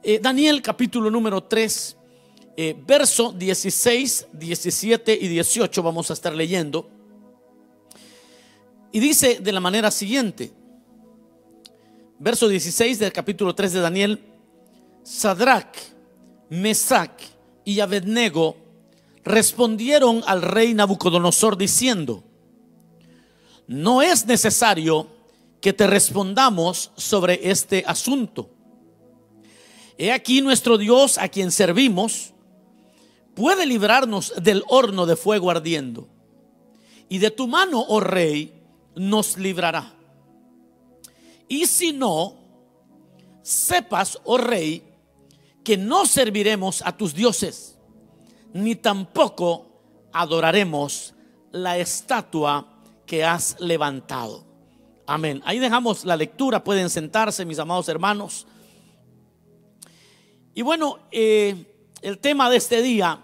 Eh, 0.00 0.20
Daniel 0.22 0.62
capítulo 0.62 1.10
número 1.10 1.42
3, 1.42 1.96
eh, 2.56 2.76
verso 2.86 3.32
16, 3.32 4.28
17 4.32 5.18
y 5.20 5.26
18 5.26 5.82
vamos 5.82 6.08
a 6.10 6.12
estar 6.12 6.32
leyendo. 6.32 6.88
Y 8.92 9.00
dice 9.00 9.40
de 9.40 9.52
la 9.52 9.58
manera 9.58 9.90
siguiente, 9.90 10.52
verso 12.20 12.48
16 12.48 13.00
del 13.00 13.12
capítulo 13.12 13.56
3 13.56 13.72
de 13.72 13.80
Daniel, 13.80 14.20
Sadrach, 15.02 15.76
Mesach 16.48 17.20
y 17.64 17.80
Abednego 17.80 18.56
respondieron 19.24 20.22
al 20.26 20.42
rey 20.42 20.74
Nabucodonosor 20.74 21.58
diciendo, 21.58 22.22
no 23.66 24.00
es 24.00 24.26
necesario 24.26 25.08
que 25.60 25.72
te 25.72 25.88
respondamos 25.88 26.92
sobre 26.96 27.50
este 27.50 27.82
asunto. 27.84 28.57
He 29.98 30.12
aquí 30.12 30.40
nuestro 30.40 30.78
Dios 30.78 31.18
a 31.18 31.28
quien 31.28 31.50
servimos 31.50 32.32
puede 33.34 33.66
librarnos 33.66 34.32
del 34.40 34.62
horno 34.68 35.06
de 35.06 35.16
fuego 35.16 35.50
ardiendo. 35.50 36.08
Y 37.08 37.18
de 37.18 37.32
tu 37.32 37.48
mano, 37.48 37.84
oh 37.88 37.98
rey, 37.98 38.52
nos 38.94 39.36
librará. 39.36 39.92
Y 41.48 41.66
si 41.66 41.92
no, 41.92 42.36
sepas, 43.42 44.20
oh 44.24 44.38
rey, 44.38 44.84
que 45.64 45.76
no 45.76 46.06
serviremos 46.06 46.82
a 46.82 46.96
tus 46.96 47.14
dioses, 47.14 47.76
ni 48.52 48.76
tampoco 48.76 49.66
adoraremos 50.12 51.14
la 51.50 51.78
estatua 51.78 52.82
que 53.04 53.24
has 53.24 53.56
levantado. 53.58 54.44
Amén. 55.06 55.42
Ahí 55.44 55.58
dejamos 55.58 56.04
la 56.04 56.16
lectura, 56.16 56.62
pueden 56.62 56.90
sentarse 56.90 57.44
mis 57.44 57.58
amados 57.58 57.88
hermanos. 57.88 58.46
Y 60.58 60.62
bueno, 60.62 60.98
eh, 61.12 61.54
el 62.02 62.18
tema 62.18 62.50
de 62.50 62.56
este 62.56 62.82
día 62.82 63.22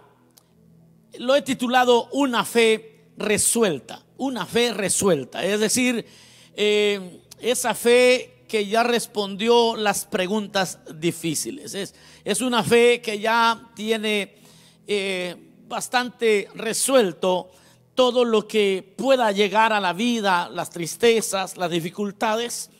lo 1.18 1.34
he 1.34 1.42
titulado 1.42 2.08
Una 2.12 2.44
fe 2.44 3.08
resuelta, 3.16 4.04
una 4.18 4.46
fe 4.46 4.72
resuelta. 4.72 5.44
Es 5.44 5.58
decir, 5.58 6.06
eh, 6.54 7.22
esa 7.40 7.74
fe 7.74 8.44
que 8.46 8.68
ya 8.68 8.84
respondió 8.84 9.74
las 9.74 10.04
preguntas 10.04 10.78
difíciles. 10.94 11.74
Es, 11.74 11.96
es 12.22 12.40
una 12.40 12.62
fe 12.62 13.02
que 13.02 13.18
ya 13.18 13.68
tiene 13.74 14.36
eh, 14.86 15.34
bastante 15.66 16.48
resuelto 16.54 17.50
todo 17.96 18.24
lo 18.24 18.46
que 18.46 18.94
pueda 18.96 19.32
llegar 19.32 19.72
a 19.72 19.80
la 19.80 19.92
vida, 19.92 20.48
las 20.50 20.70
tristezas, 20.70 21.56
las 21.56 21.72
dificultades, 21.72 22.70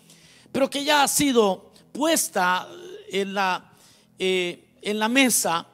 pero 0.52 0.70
que 0.70 0.84
ya 0.84 1.02
ha 1.02 1.08
sido 1.08 1.72
puesta 1.90 2.68
en 3.10 3.34
la, 3.34 3.73
eh, 4.18 4.78
en 4.82 4.98
la 4.98 5.08
mesa 5.08 5.66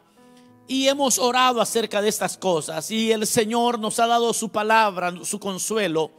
y 0.66 0.86
hemos 0.86 1.19
orado 1.19 1.60
acerca 1.60 2.00
de 2.00 2.08
estas 2.08 2.38
cosas 2.38 2.91
y 2.91 3.10
el 3.10 3.27
Señor 3.27 3.78
nos 3.78 3.98
ha 3.98 4.06
dado 4.06 4.32
su 4.32 4.50
palabra, 4.50 5.12
su 5.24 5.41
consuelo, 5.41 6.12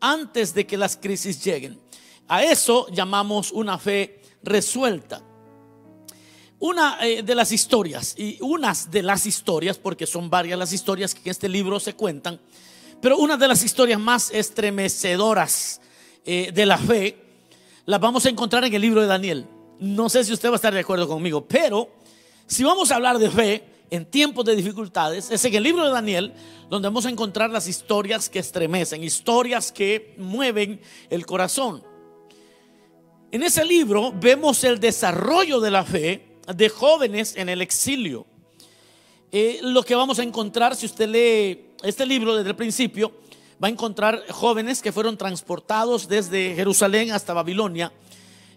antes 0.00 0.52
de 0.54 0.66
que 0.66 0.76
las 0.76 0.96
crisis 0.96 1.42
lleguen. 1.44 1.80
A 2.26 2.42
eso 2.42 2.86
llamamos 2.88 3.52
una 3.52 3.78
fe 3.78 4.20
resuelta. 4.42 5.22
Una 6.58 6.98
eh, 7.00 7.22
de 7.22 7.34
las 7.34 7.52
historias, 7.52 8.14
y 8.16 8.38
unas 8.40 8.90
de 8.90 9.02
las 9.02 9.26
historias, 9.26 9.78
porque 9.78 10.06
son 10.06 10.30
varias 10.30 10.58
las 10.58 10.72
historias 10.72 11.14
que 11.14 11.20
en 11.24 11.30
este 11.30 11.48
libro 11.48 11.80
se 11.80 11.94
cuentan, 11.94 12.40
pero 13.00 13.18
una 13.18 13.36
de 13.36 13.48
las 13.48 13.64
historias 13.64 13.98
más 13.98 14.30
estremecedoras 14.30 15.80
eh, 16.24 16.52
de 16.54 16.66
la 16.66 16.78
fe, 16.78 17.18
las 17.84 18.00
vamos 18.00 18.26
a 18.26 18.28
encontrar 18.28 18.64
en 18.64 18.74
el 18.74 18.80
libro 18.80 19.00
de 19.00 19.08
Daniel. 19.08 19.46
No 19.82 20.08
sé 20.08 20.22
si 20.22 20.32
usted 20.32 20.48
va 20.48 20.52
a 20.52 20.56
estar 20.56 20.72
de 20.72 20.78
acuerdo 20.78 21.08
conmigo, 21.08 21.44
pero 21.44 21.90
si 22.46 22.62
vamos 22.62 22.92
a 22.92 22.94
hablar 22.94 23.18
de 23.18 23.28
fe 23.28 23.64
en 23.90 24.06
tiempos 24.06 24.44
de 24.44 24.54
dificultades, 24.54 25.28
es 25.32 25.44
en 25.44 25.54
el 25.56 25.62
libro 25.64 25.84
de 25.84 25.90
Daniel 25.90 26.32
donde 26.70 26.86
vamos 26.86 27.04
a 27.04 27.10
encontrar 27.10 27.50
las 27.50 27.66
historias 27.66 28.28
que 28.28 28.38
estremecen, 28.38 29.02
historias 29.02 29.72
que 29.72 30.14
mueven 30.18 30.80
el 31.10 31.26
corazón. 31.26 31.82
En 33.32 33.42
ese 33.42 33.64
libro 33.64 34.12
vemos 34.12 34.62
el 34.62 34.78
desarrollo 34.78 35.58
de 35.58 35.72
la 35.72 35.82
fe 35.82 36.38
de 36.46 36.68
jóvenes 36.68 37.34
en 37.34 37.48
el 37.48 37.60
exilio. 37.60 38.24
Eh, 39.32 39.58
lo 39.62 39.82
que 39.82 39.96
vamos 39.96 40.20
a 40.20 40.22
encontrar 40.22 40.76
si 40.76 40.86
usted 40.86 41.08
lee 41.08 41.72
este 41.82 42.06
libro 42.06 42.36
desde 42.36 42.50
el 42.50 42.56
principio, 42.56 43.10
va 43.60 43.66
a 43.66 43.72
encontrar 43.72 44.24
jóvenes 44.30 44.80
que 44.80 44.92
fueron 44.92 45.16
transportados 45.16 46.06
desde 46.06 46.54
Jerusalén 46.54 47.10
hasta 47.10 47.32
Babilonia 47.32 47.92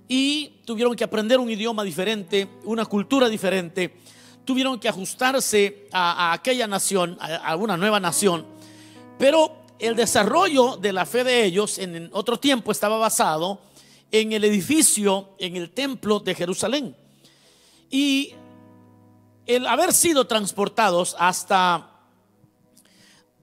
y 0.08 0.62
tuvieron 0.66 0.96
que 0.96 1.04
aprender 1.04 1.40
un 1.40 1.50
idioma 1.50 1.84
diferente, 1.84 2.48
una 2.64 2.86
cultura 2.86 3.28
diferente, 3.30 3.96
tuvieron 4.44 4.80
que 4.80 4.88
ajustarse 4.88 5.88
a, 5.92 6.34
aquella 6.34 6.68
nación, 6.68 7.18
a, 7.20 7.36
a 7.38 7.56
una 7.56 7.78
nueva 7.78 8.00
nación, 8.00 8.46
pero 9.18 9.66
el 9.80 9.96
desarrollo 9.96 10.78
de 10.78 10.94
la 10.94 11.06
fe 11.06 11.24
de 11.24 11.46
ellos 11.46 11.80
en 11.80 12.10
otro 12.14 12.38
tiempo 12.38 12.72
estaba 12.72 12.98
basado 12.98 13.60
en 14.12 14.32
el 14.34 14.44
edificio, 14.44 15.30
en 15.40 15.56
el 15.56 15.72
templo 15.72 16.20
de 16.20 16.36
Jerusalén. 16.36 16.96
Y 17.90 18.34
el 19.46 19.68
haber 19.68 19.94
sido 19.94 20.26
transportados 20.26 21.16
hasta, 21.20 21.90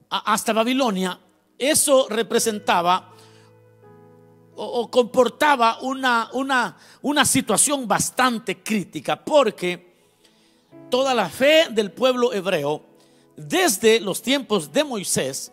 hasta 0.09 0.53
Babilonia, 0.53 1.19
eso 1.57 2.07
representaba 2.09 3.12
o, 4.55 4.89
comportaba 4.89 5.79
una, 5.81 6.29
una, 6.33 6.77
una 7.01 7.25
situación 7.25 7.87
bastante 7.87 8.61
crítica, 8.61 9.23
porque 9.23 9.93
toda 10.89 11.13
la 11.13 11.29
fe 11.29 11.67
del 11.71 11.91
pueblo 11.91 12.33
hebreo, 12.33 12.83
desde 13.35 13.99
los 13.99 14.21
tiempos 14.21 14.71
de 14.71 14.83
Moisés, 14.83 15.51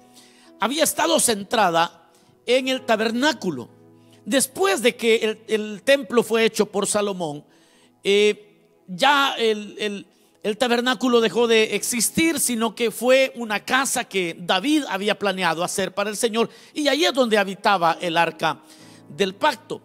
había 0.61 0.85
estado 0.85 1.19
centrada 1.19 2.11
en 2.47 2.69
el 2.69 2.83
tabernáculo. 2.83 3.69
Después 4.25 4.83
de 4.83 4.97
que 4.97 5.39
el, 5.49 5.83
templo 5.83 6.23
fue 6.23 6.45
hecho 6.45 6.67
por 6.67 6.87
Salomón, 6.87 7.45
eh, 8.05 8.51
ya 8.87 9.35
el, 9.39 10.07
tabernáculo 10.59 11.21
dejó 11.21 11.47
de 11.47 11.75
existir, 11.75 12.39
sino 12.39 12.75
que 12.75 12.91
fue 12.91 13.33
una 13.37 13.65
casa 13.65 14.05
que 14.05 14.37
David 14.39 14.85
había 14.89 15.19
planeado 15.19 15.65
hacer 15.65 15.95
para 15.95 16.11
el 16.11 16.17
Señor 16.17 16.51
y 16.75 16.89
ahí 16.89 17.05
es 17.05 17.15
donde 17.15 17.39
habitaba 17.39 17.97
el 18.01 18.17
arca 18.17 18.61
del 19.17 19.35
pacto. 19.35 19.81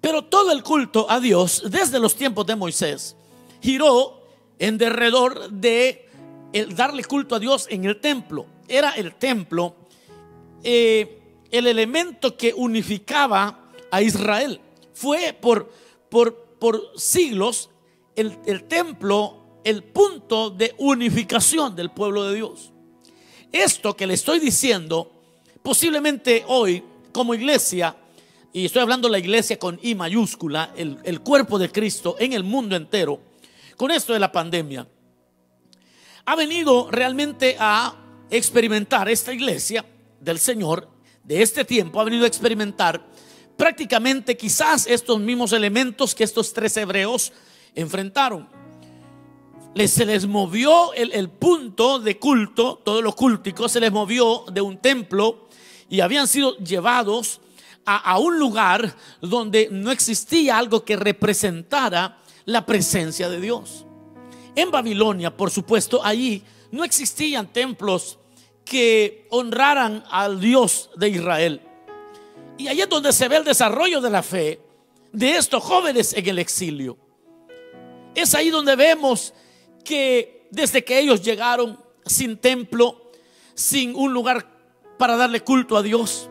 Pero 0.00 0.24
todo 0.24 0.52
el 0.52 0.62
culto 0.62 1.06
a 1.10 1.20
Dios 1.20 1.64
desde 1.68 1.98
los 1.98 2.14
tiempos 2.14 2.46
de 2.46 2.56
Moisés 2.56 3.16
giró 3.60 4.22
en 4.58 4.78
derredor 4.78 5.50
de 5.50 6.08
el 6.52 6.74
darle 6.74 7.04
culto 7.04 7.34
a 7.34 7.38
Dios 7.38 7.66
en 7.70 7.84
el 7.84 8.00
templo. 8.00 8.46
Era 8.68 8.90
el 8.92 9.14
templo 9.14 9.74
eh, 10.62 11.22
el 11.50 11.66
elemento 11.66 12.36
que 12.36 12.52
unificaba 12.54 13.70
a 13.90 14.02
Israel. 14.02 14.60
Fue 14.94 15.32
por, 15.32 15.70
por, 16.08 16.34
por 16.58 16.92
siglos 16.96 17.70
el, 18.16 18.64
templo 18.64 19.60
el 19.62 19.84
punto 19.84 20.50
de 20.50 20.74
unificación 20.78 21.76
del 21.76 21.90
pueblo 21.90 22.24
de 22.24 22.34
Dios. 22.34 22.72
Esto 23.52 23.96
que 23.96 24.06
le 24.06 24.14
estoy 24.14 24.40
diciendo, 24.40 25.10
posiblemente 25.62 26.44
hoy 26.48 26.82
como 27.12 27.34
iglesia, 27.34 27.96
y 28.52 28.64
estoy 28.64 28.82
hablando 28.82 29.08
de 29.08 29.12
la 29.12 29.18
iglesia 29.18 29.58
con 29.58 29.78
I 29.82 29.94
mayúscula, 29.94 30.72
el, 30.76 30.98
el, 31.04 31.20
cuerpo 31.20 31.58
de 31.58 31.70
Cristo 31.70 32.16
en 32.18 32.32
el 32.32 32.44
mundo 32.44 32.76
entero, 32.76 33.20
con 33.76 33.90
esto 33.90 34.12
de 34.12 34.18
la 34.18 34.32
pandemia, 34.32 34.86
ha 36.24 36.36
venido 36.36 36.90
realmente 36.90 37.56
a 37.58 37.94
experimentar 38.30 39.08
esta 39.08 39.32
iglesia 39.32 39.84
del 40.20 40.38
Señor, 40.38 40.88
de 41.22 41.42
este 41.42 41.64
tiempo, 41.64 42.00
ha 42.00 42.04
venido 42.04 42.24
a 42.24 42.28
experimentar 42.28 43.04
prácticamente 43.56 44.36
quizás 44.36 44.86
estos 44.86 45.18
mismos 45.18 45.52
elementos 45.52 46.14
que 46.14 46.24
estos 46.24 46.52
tres 46.52 46.76
hebreos 46.76 47.32
enfrentaron. 47.74 48.48
se 49.86 50.04
les 50.04 50.26
movió 50.26 50.92
el, 50.94 51.28
punto 51.30 51.98
de 51.98 52.18
culto, 52.18 52.80
todo 52.84 53.02
lo 53.02 53.14
cultico 53.14 53.68
se 53.68 53.80
les 53.80 53.92
movió 53.92 54.44
de 54.52 54.60
un 54.60 54.78
templo 54.78 55.48
y 55.88 56.00
habían 56.00 56.28
sido 56.28 56.56
llevados 56.58 57.40
a, 57.86 58.18
un 58.18 58.38
lugar 58.38 58.96
donde 59.20 59.68
no 59.70 59.92
existía 59.92 60.58
algo 60.58 60.84
que 60.84 60.96
representara 60.96 62.18
la 62.44 62.66
presencia 62.66 63.28
de 63.28 63.40
Dios. 63.40 63.86
En 64.56 64.70
Babilonia, 64.72 65.36
por 65.36 65.50
supuesto, 65.50 66.04
allí 66.04 66.42
no 66.72 66.82
existían 66.82 67.52
templos 67.52 68.18
que 68.64 69.28
honraran 69.30 70.02
al 70.10 70.40
Dios 70.40 70.90
de 70.96 71.10
Israel. 71.10 71.62
Y 72.58 72.66
ahí 72.66 72.80
es 72.80 72.88
donde 72.88 73.12
se 73.12 73.28
ve 73.28 73.36
el 73.36 73.44
desarrollo 73.44 74.00
de 74.00 74.10
la 74.10 74.22
fe 74.22 74.60
de 75.12 75.36
estos 75.36 75.62
jóvenes 75.62 76.12
en 76.14 76.26
el 76.26 76.40
exilio. 76.40 76.98
Es 78.14 78.34
ahí 78.34 78.50
donde 78.50 78.74
vemos 78.74 79.32
que 79.84 80.48
desde 80.50 80.84
que 80.84 80.98
ellos 80.98 81.22
llegaron 81.22 81.78
sin 82.04 82.38
templo, 82.38 83.10
sin 83.54 83.94
un 83.94 84.12
lugar 84.12 84.48
para 84.98 85.16
darle 85.16 85.40
culto 85.40 85.76
a 85.76 85.82
Dios, 85.82 86.30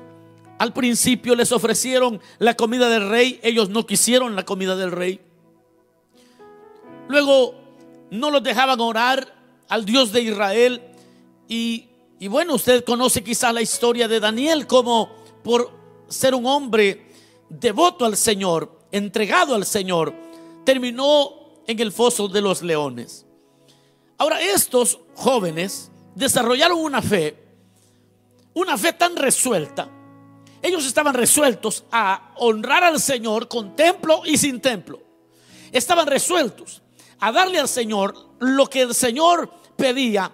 al 0.58 0.74
principio 0.74 1.36
les 1.36 1.52
ofrecieron 1.52 2.22
la 2.40 2.56
comida 2.56 2.90
del 2.90 3.10
rey, 3.10 3.40
ellos 3.44 3.70
no 3.70 3.86
quisieron 3.86 4.36
la 4.36 4.46
comida 4.46 4.76
del 4.76 4.92
rey. 4.92 5.20
Luego 7.08 7.56
no 8.12 8.32
los 8.32 8.44
dejaban 8.44 8.80
orar 8.80 9.36
al 9.68 9.86
Dios 9.86 10.12
de 10.12 10.22
Israel. 10.22 10.82
Y, 11.48 11.88
y 12.20 12.28
bueno, 12.28 12.56
usted 12.56 12.84
conoce 12.84 13.24
quizás 13.24 13.54
la 13.54 13.62
historia 13.62 14.08
de 14.08 14.20
Daniel 14.20 14.66
como 14.68 15.10
por 15.44 15.72
ser 16.08 16.34
un 16.34 16.46
hombre 16.46 17.12
devoto 17.50 18.06
al 18.06 18.18
Señor, 18.18 18.80
entregado 18.92 19.56
al 19.56 19.66
Señor, 19.66 20.14
terminó 20.64 21.32
en 21.68 21.80
el 21.80 21.92
foso 21.92 22.28
de 22.28 22.42
los 22.42 22.62
leones. 22.62 23.26
Ahora, 24.18 24.42
estos 24.42 25.00
jóvenes 25.16 25.92
desarrollaron 26.16 26.80
una 26.80 27.02
fe, 27.02 27.36
una 28.54 28.78
fe 28.78 28.94
tan 28.94 29.16
resuelta. 29.16 29.90
Ellos 30.66 30.88
estaban 30.88 31.14
resueltos 31.14 31.84
a 31.92 32.32
honrar 32.38 32.84
al 32.84 33.00
Señor 33.00 33.48
con 33.48 33.76
templo 33.76 34.24
y 34.26 34.36
sin 34.36 34.60
templo. 34.60 35.00
Estaban 35.72 36.08
resueltos 36.08 36.82
a 37.20 37.32
darle 37.32 37.60
al 37.60 37.68
Señor 37.68 38.16
lo 38.40 38.66
que 38.66 38.82
el 38.82 38.96
Señor 38.96 39.54
pedía 39.76 40.32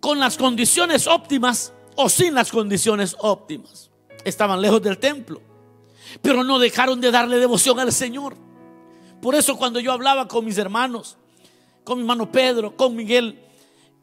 con 0.00 0.18
las 0.18 0.36
condiciones 0.36 1.06
óptimas 1.06 1.72
o 1.94 2.08
sin 2.08 2.34
las 2.34 2.50
condiciones 2.50 3.14
óptimas. 3.20 3.88
Estaban 4.24 4.60
lejos 4.60 4.82
del 4.82 4.98
templo, 4.98 5.40
pero 6.20 6.42
no 6.42 6.58
dejaron 6.58 7.00
de 7.00 7.12
darle 7.12 7.38
devoción 7.38 7.78
al 7.78 7.92
Señor. 7.92 8.36
Por 9.22 9.36
eso 9.36 9.56
cuando 9.56 9.78
yo 9.78 9.92
hablaba 9.92 10.26
con 10.26 10.44
mis 10.44 10.58
hermanos, 10.58 11.18
con 11.84 11.98
mi 11.98 12.02
hermano 12.02 12.32
Pedro, 12.32 12.76
con 12.76 12.96
Miguel 12.96 13.43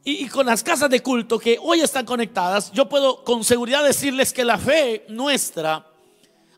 y, 0.03 0.27
con 0.27 0.47
las 0.47 0.63
casas 0.63 0.89
de 0.89 1.01
culto 1.01 1.37
que 1.37 1.59
hoy 1.61 1.81
están 1.81 2.05
conectadas, 2.05 2.71
yo 2.71 2.89
puedo 2.89 3.23
con 3.23 3.43
seguridad 3.43 3.83
decirles 3.83 4.33
que 4.33 4.43
la 4.43 4.57
fe 4.57 5.05
nuestra 5.09 5.85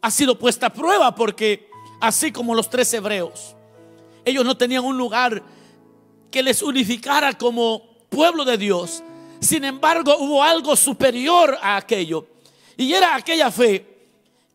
ha 0.01 0.11
sido 0.11 0.39
puesta 0.39 0.67
a 0.67 0.73
prueba 0.73 1.13
porque 1.13 1.69
así 1.99 2.31
como 2.31 2.55
los 2.55 2.69
tres 2.69 2.93
hebreos, 2.93 3.55
ellos 4.23 4.45
no 4.45 4.55
tenían 4.55 4.85
un 4.85 4.97
lugar 4.97 5.43
que 6.31 6.41
les 6.41 6.61
unificara 6.61 7.37
como 7.37 7.83
pueblo 8.09 8.45
de 8.45 8.57
Dios. 8.57 9.03
Sin 9.41 9.65
embargo, 9.65 10.15
hubo 10.19 10.41
algo 10.41 10.75
superior 10.77 11.57
a 11.61 11.75
aquello. 11.75 12.27
Y 12.77 12.93
era 12.93 13.15
aquella 13.15 13.51
fe 13.51 13.85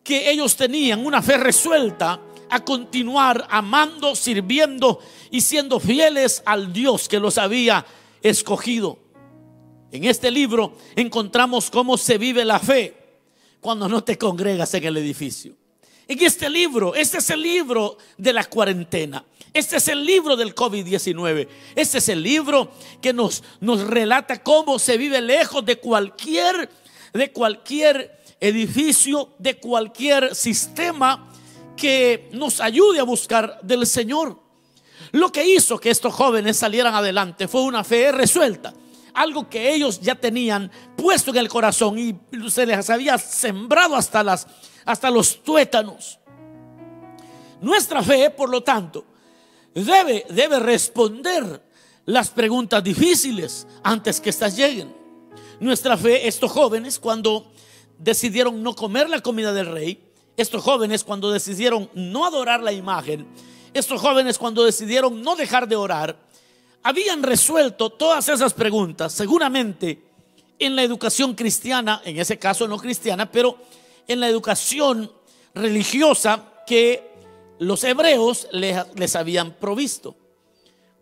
que 0.03 0.31
ellos 0.31 0.57
tenían, 0.57 1.05
una 1.05 1.21
fe 1.21 1.37
resuelta 1.37 2.19
a 2.49 2.65
continuar 2.65 3.47
amando, 3.51 4.17
sirviendo 4.17 4.99
y 5.31 5.43
siendo 5.43 5.79
fieles 5.79 6.43
al 6.47 6.73
Dios 6.73 7.07
que 7.07 7.21
los 7.21 7.37
había 7.37 7.85
escogido. 8.23 8.99
En 9.91 10.05
este 10.05 10.31
libro 10.31 10.77
encontramos 10.97 11.71
cómo 11.71 11.97
se 11.97 12.19
vive 12.19 12.45
la 12.45 12.59
fe 12.59 12.95
cuando 13.61 13.89
no 13.89 14.05
te 14.05 14.19
congregas 14.19 14.73
en 14.75 14.85
el 14.85 14.97
edificio. 14.97 15.55
En 16.07 16.23
este 16.23 16.49
libro, 16.49 16.95
este 16.95 17.19
es 17.19 17.31
el 17.31 17.43
libro 17.43 17.99
de 18.17 18.33
la 18.33 18.45
cuarentena. 18.45 19.25
Este 19.53 19.77
es 19.77 19.89
el 19.89 20.05
libro 20.05 20.37
del 20.37 20.55
COVID-19. 20.55 21.49
Este 21.75 21.99
es 21.99 22.09
el 22.09 22.23
libro 22.23 22.71
que 23.01 23.13
nos, 23.13 23.43
nos 23.61 23.87
relata 23.87 24.43
cómo 24.43 24.79
se 24.79 24.97
vive 24.97 25.21
lejos 25.21 25.65
de 25.65 25.77
cualquier, 25.77 26.71
de 27.13 27.33
cualquier 27.33 28.21
edificio, 28.41 29.31
de 29.39 29.59
cualquier 29.59 30.35
sistema 30.35 31.31
que 31.77 32.29
nos 32.33 32.61
ayude 32.61 33.01
a 33.01 33.05
buscar 33.05 33.61
del 33.63 33.87
Señor. 33.87 34.48
Lo 35.13 35.31
que 35.33 35.47
hizo 35.47 35.79
que 35.79 35.91
estos 35.91 36.15
jóvenes 36.15 36.57
salieran 36.57 36.95
adelante 36.95 37.49
fue 37.49 37.63
una 37.63 37.85
fe 37.85 38.13
resuelta. 38.13 38.75
Algo 39.15 39.49
que 39.49 39.75
ellos 39.75 40.01
ya 40.01 40.15
tenían 40.15 40.71
puesto 40.97 41.31
en 41.31 41.39
el 41.39 41.49
corazón 41.49 41.99
y 41.99 42.15
se 42.51 42.67
les 42.67 42.89
había 42.91 43.19
sembrado 43.19 43.97
hasta, 43.97 44.23
las, 44.23 44.47
hasta 44.85 45.11
los 45.11 45.43
tuétanos. 45.43 46.19
Nuestra 47.61 48.03
fe, 48.03 48.31
por 48.31 48.49
lo 48.49 48.63
tanto, 48.63 49.05
debe, 49.75 50.25
debe 50.31 50.61
responder 50.61 51.63
las 52.05 52.31
preguntas 52.31 52.83
difíciles 52.83 53.67
antes 53.83 54.21
que 54.21 54.31
éstas 54.31 54.57
lleguen. 54.57 54.95
Nuestra 55.61 55.97
fe, 55.97 56.29
estos 56.29 56.53
jóvenes, 56.53 56.99
cuando 56.99 57.51
decidieron 57.99 58.63
no 58.63 58.75
comer 58.75 59.11
la 59.11 59.21
comida 59.21 59.53
del 59.53 59.67
rey, 59.67 60.09
estos 60.37 60.63
jóvenes 60.63 61.03
cuando 61.03 61.33
decidieron 61.33 61.91
no 61.95 62.25
adorar 62.25 62.63
la 62.63 62.73
imagen, 62.73 63.27
estos 63.79 64.01
jóvenes 64.01 64.39
cuando 64.39 64.65
decidieron 64.65 65.23
no 65.23 65.37
dejar 65.37 65.69
de 65.69 65.77
orar, 65.77 66.17
habían 66.83 67.23
resuelto 67.23 67.91
todas 67.91 68.29
esas 68.29 68.55
preguntas, 68.55 69.13
seguramente 69.13 70.03
en 70.59 70.77
la 70.77 70.83
educación 70.83 71.35
cristiana, 71.35 72.03
en 72.05 72.19
ese 72.19 72.39
caso 72.39 72.67
no 72.67 72.79
cristiana, 72.79 73.31
pero 73.31 73.59
en 74.07 74.21
la 74.21 74.29
educación 74.29 75.11
religiosa 75.55 76.45
que 76.67 77.09
los 77.59 77.83
hebreos 77.85 78.49
les, 78.53 78.77
les 78.95 79.17
habían 79.17 79.53
provisto. 79.53 80.17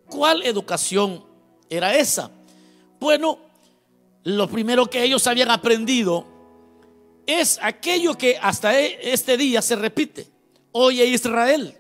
¿Cuál 0.08 0.43
educación 0.43 1.25
era 1.69 1.96
esa? 1.96 2.31
Bueno, 3.00 3.38
lo 4.25 4.49
primero 4.49 4.87
que 4.87 5.02
ellos 5.02 5.26
habían 5.26 5.50
aprendido 5.50 6.26
es 7.26 7.58
aquello 7.62 8.17
que 8.17 8.38
hasta 8.40 8.78
e, 8.78 9.12
este 9.12 9.37
día 9.37 9.61
se 9.62 9.76
repite. 9.76 10.26
Oye 10.73 11.05
Israel, 11.06 11.76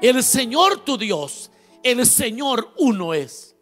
el 0.00 0.22
Señor 0.22 0.84
tu 0.84 0.96
Dios, 0.96 1.50
el 1.82 2.06
Señor 2.06 2.72
uno 2.78 3.14
es. 3.14 3.54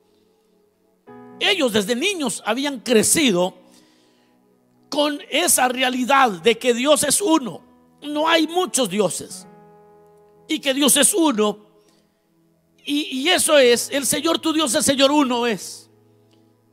Ellos 1.41 1.73
desde 1.73 1.95
niños 1.95 2.43
habían 2.45 2.81
crecido 2.81 3.55
con 4.89 5.21
esa 5.31 5.69
realidad 5.69 6.31
de 6.31 6.59
que 6.59 6.75
Dios 6.75 7.05
es 7.05 7.21
uno. 7.21 7.63
No 8.03 8.29
hay 8.29 8.47
muchos 8.47 8.89
dioses. 8.89 9.47
Y 10.49 10.61
que 10.61 10.75
Dios 10.75 10.97
es 10.97 11.15
uno. 11.15 11.67
Y, 12.85 13.29
eso 13.29 13.59
es, 13.59 13.91
el 13.91 14.07
Señor 14.07 14.39
tu 14.39 14.53
Dios, 14.53 14.75
el 14.75 14.83
Señor 14.83 15.11
uno 15.11 15.47
es. 15.47 15.91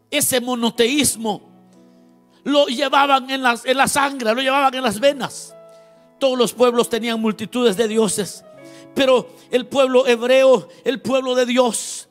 Ese 0.09 0.39
monoteísmo 0.39 1.41
lo 2.45 2.67
llevaban 2.67 3.29
en, 3.29 3.43
en 3.65 3.77
la 3.77 3.87
sangre, 3.89 4.33
lo 4.33 4.41
llevaban 4.41 4.73
en 4.73 4.83
las 4.83 4.99
venas. 5.01 5.53
Todos 6.17 6.37
los 6.37 6.53
pueblos 6.53 6.87
tenían 6.87 7.19
multitudes 7.19 7.75
de 7.75 7.89
dioses, 7.89 8.45
pero 8.95 9.29
el 9.51 9.67
pueblo 9.67 10.07
hebreo, 10.07 10.69
el 10.83 11.01
pueblo 11.01 11.35
de 11.35 11.45
Dios, 11.45 12.07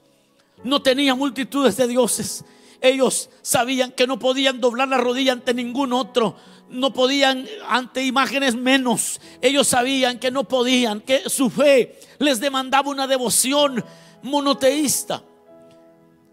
no 0.63 0.83
tenía 0.83 1.15
multitudes 1.15 1.77
de 1.77 1.89
dioses. 1.89 2.45
Ellos 2.81 3.31
sabían 3.43 3.93
que 3.93 4.07
no 4.07 4.19
podían 4.19 4.61
doblar 4.61 4.89
la 4.89 4.99
rodilla 4.99 5.33
ante 5.33 5.55
ningún 5.55 5.95
otro, 5.95 6.37
no 6.69 6.93
podían 6.93 7.49
ante 7.67 8.05
imágenes 8.05 8.55
menos. 8.55 9.21
Ellos 9.41 9.67
sabían 9.67 10.19
que 10.19 10.31
no 10.31 10.45
podían, 10.45 11.01
que 11.01 11.29
su 11.31 11.49
fe 11.49 11.99
les 12.19 12.41
demandaba 12.41 12.91
una 12.91 13.07
devoción 13.07 13.83
monoteísta. 14.23 15.23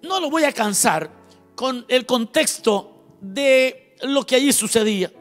No 0.02 0.20
lo 0.20 0.30
voy 0.30 0.44
a 0.44 0.52
cansar 0.52 1.10
con 1.56 1.86
el 1.88 2.06
contexto 2.06 3.16
de 3.22 3.96
lo 4.02 4.26
que 4.26 4.36
allí 4.36 4.52
sucedía. 4.52 5.12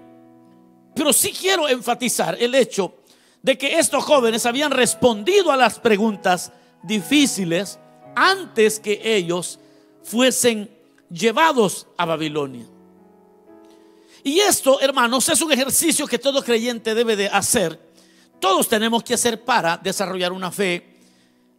Pero 0.95 1.13
sí 1.13 1.33
quiero 1.33 1.69
enfatizar 1.69 2.37
el 2.41 2.55
hecho 2.55 2.95
de 3.43 3.57
que 3.57 3.79
estos 3.79 4.05
jóvenes 4.05 4.47
habían 4.47 4.71
respondido 4.71 5.51
a 5.51 5.57
las 5.57 5.79
preguntas 5.79 6.53
difíciles 6.83 7.79
antes 8.15 8.81
que 8.81 9.01
ellos 9.03 9.59
fuesen 10.03 10.71
llevados 11.11 11.87
a 11.97 12.05
Babilonia. 12.05 12.67
Y 14.23 14.41
esto, 14.41 14.81
hermanos, 14.81 15.29
es 15.29 15.41
un 15.41 15.53
ejercicio 15.53 16.07
que 16.07 16.19
todo 16.19 16.43
creyente 16.43 16.95
debe 16.95 17.17
de 17.17 17.29
hacer. 17.29 17.81
Todos 18.39 18.69
tenemos 18.69 19.03
que 19.03 19.15
hacer 19.15 19.45
para 19.45 19.79
desarrollar 19.79 20.33
una 20.33 20.51
fe 20.51 20.99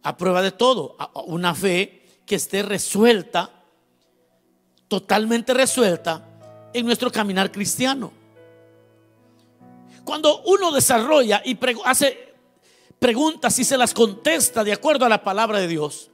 a 0.02 0.16
prueba 0.16 0.42
de 0.42 0.52
todo, 0.52 0.96
una 1.26 1.54
fe 1.54 2.06
que 2.26 2.36
esté 2.36 2.62
resuelta, 2.62 3.50
totalmente 4.88 5.54
resuelta 5.54 6.24
en 6.72 6.86
nuestro 6.86 7.10
caminar 7.10 7.50
cristiano. 7.50 8.12
Cuando 10.04 10.42
uno 10.42 10.72
desarrolla 10.72 11.42
y 11.44 11.58
hace 11.84 12.34
preguntas 12.98 13.58
y 13.58 13.64
se 13.64 13.76
las 13.76 13.94
contesta 13.94 14.64
de 14.64 14.72
acuerdo 14.72 15.04
a 15.04 15.08
la 15.08 15.22
palabra 15.22 15.58
de 15.58 15.68
Dios, 15.68 16.10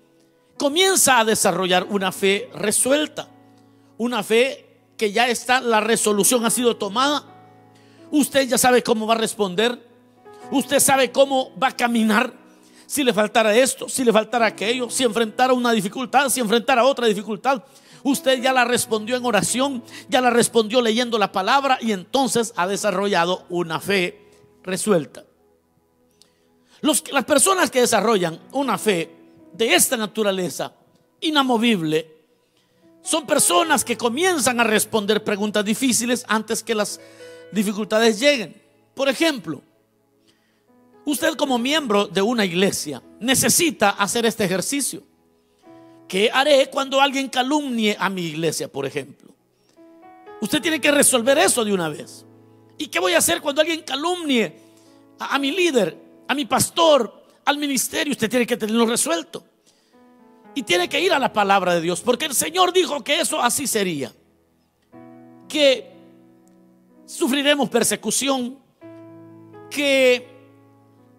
comienza 0.56 1.18
a 1.18 1.24
desarrollar 1.24 1.86
una 1.90 2.12
fe 2.12 2.50
resuelta, 2.54 3.28
una 3.96 4.22
fe 4.22 4.68
que 4.96 5.12
ya 5.12 5.28
está, 5.28 5.60
la 5.60 5.80
resolución 5.80 6.44
ha 6.44 6.50
sido 6.50 6.76
tomada. 6.76 7.24
Usted 8.10 8.48
ya 8.48 8.58
sabe 8.58 8.82
cómo 8.82 9.06
va 9.06 9.14
a 9.14 9.18
responder, 9.18 9.86
usted 10.50 10.80
sabe 10.80 11.12
cómo 11.12 11.52
va 11.62 11.68
a 11.68 11.76
caminar. 11.76 12.32
Si 12.86 13.04
le 13.04 13.12
faltara 13.12 13.54
esto, 13.54 13.88
si 13.88 14.02
le 14.02 14.12
faltara 14.12 14.46
aquello, 14.46 14.88
si 14.88 15.04
enfrentara 15.04 15.52
una 15.52 15.72
dificultad, 15.72 16.30
si 16.30 16.40
enfrentara 16.40 16.84
otra 16.84 17.06
dificultad, 17.06 17.62
Usted 18.02 18.42
ya 18.42 18.52
la 18.52 18.64
respondió 18.64 19.16
en 19.16 19.24
oración, 19.24 19.82
ya 20.08 20.20
la 20.20 20.30
respondió 20.30 20.80
leyendo 20.80 21.18
la 21.18 21.32
palabra 21.32 21.78
y 21.80 21.92
entonces 21.92 22.52
ha 22.56 22.66
desarrollado 22.66 23.44
una 23.48 23.80
fe 23.80 24.26
resuelta. 24.62 25.24
las 26.80 27.24
personas 27.24 27.70
que 27.70 27.80
desarrollan 27.80 28.38
una 28.52 28.78
fe 28.78 29.10
de 29.52 29.74
esta 29.74 29.96
naturaleza 29.96 30.72
inamovible 31.20 32.14
son 33.02 33.26
personas 33.26 33.84
que 33.84 33.96
comienzan 33.96 34.60
a 34.60 34.64
responder 34.64 35.24
preguntas 35.24 35.64
difíciles 35.64 36.24
antes 36.28 36.62
que 36.62 36.74
las 36.74 37.00
dificultades 37.52 38.20
lleguen. 38.20 38.60
Por 38.94 39.08
ejemplo, 39.08 39.62
Usted 41.08 41.36
como 41.36 41.58
miembro 41.58 42.06
de 42.06 42.20
una 42.20 42.44
iglesia 42.44 43.02
necesita 43.18 43.88
hacer 43.88 44.26
este 44.26 44.44
ejercicio. 44.44 45.02
¿Qué 46.08 46.30
haré 46.32 46.70
cuando 46.70 47.00
alguien 47.00 47.28
calumnie 47.28 47.94
a 47.98 48.08
mi 48.08 48.22
iglesia, 48.22 48.66
por 48.66 48.86
ejemplo? 48.86 49.28
Usted 50.40 50.62
tiene 50.62 50.80
que 50.80 50.90
resolver 50.90 51.36
eso 51.36 51.64
de 51.64 51.72
una 51.72 51.90
vez. 51.90 52.24
¿Y 52.78 52.86
qué 52.86 52.98
voy 52.98 53.12
a 53.12 53.18
hacer 53.18 53.42
cuando 53.42 53.60
alguien 53.60 53.82
calumnie 53.82 54.54
a, 55.18 55.38
mi 55.38 55.50
líder, 55.50 55.98
a 56.26 56.34
mi 56.34 56.46
pastor, 56.46 57.24
al 57.44 57.58
ministerio? 57.58 58.12
Usted 58.12 58.30
tiene 58.30 58.46
que 58.46 58.56
tenerlo 58.56 58.86
resuelto. 58.86 59.44
Y 60.54 60.62
tiene 60.62 60.88
que 60.88 61.00
ir 61.00 61.12
a 61.12 61.18
la 61.18 61.32
palabra 61.32 61.74
de 61.74 61.82
Dios, 61.82 62.00
porque 62.00 62.24
el 62.24 62.34
Señor 62.34 62.72
dijo 62.72 63.04
que 63.04 63.20
eso 63.20 63.42
así 63.42 63.66
sería. 63.66 64.12
Que 65.46 65.92
sufriremos 67.04 67.68
persecución, 67.68 68.58
que 69.70 70.26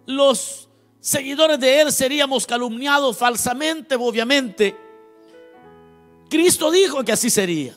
los 0.08 0.69
seguidores 1.00 1.60
de 1.60 1.82
Él 1.82 1.92
seríamos 1.92 2.46
calumniados 2.46 3.18
falsamente, 3.18 3.96
obviamente. 3.96 4.76
Cristo 6.30 6.70
dijo 6.72 7.04
que 7.04 7.12
así 7.12 7.30
sería. 7.30 7.76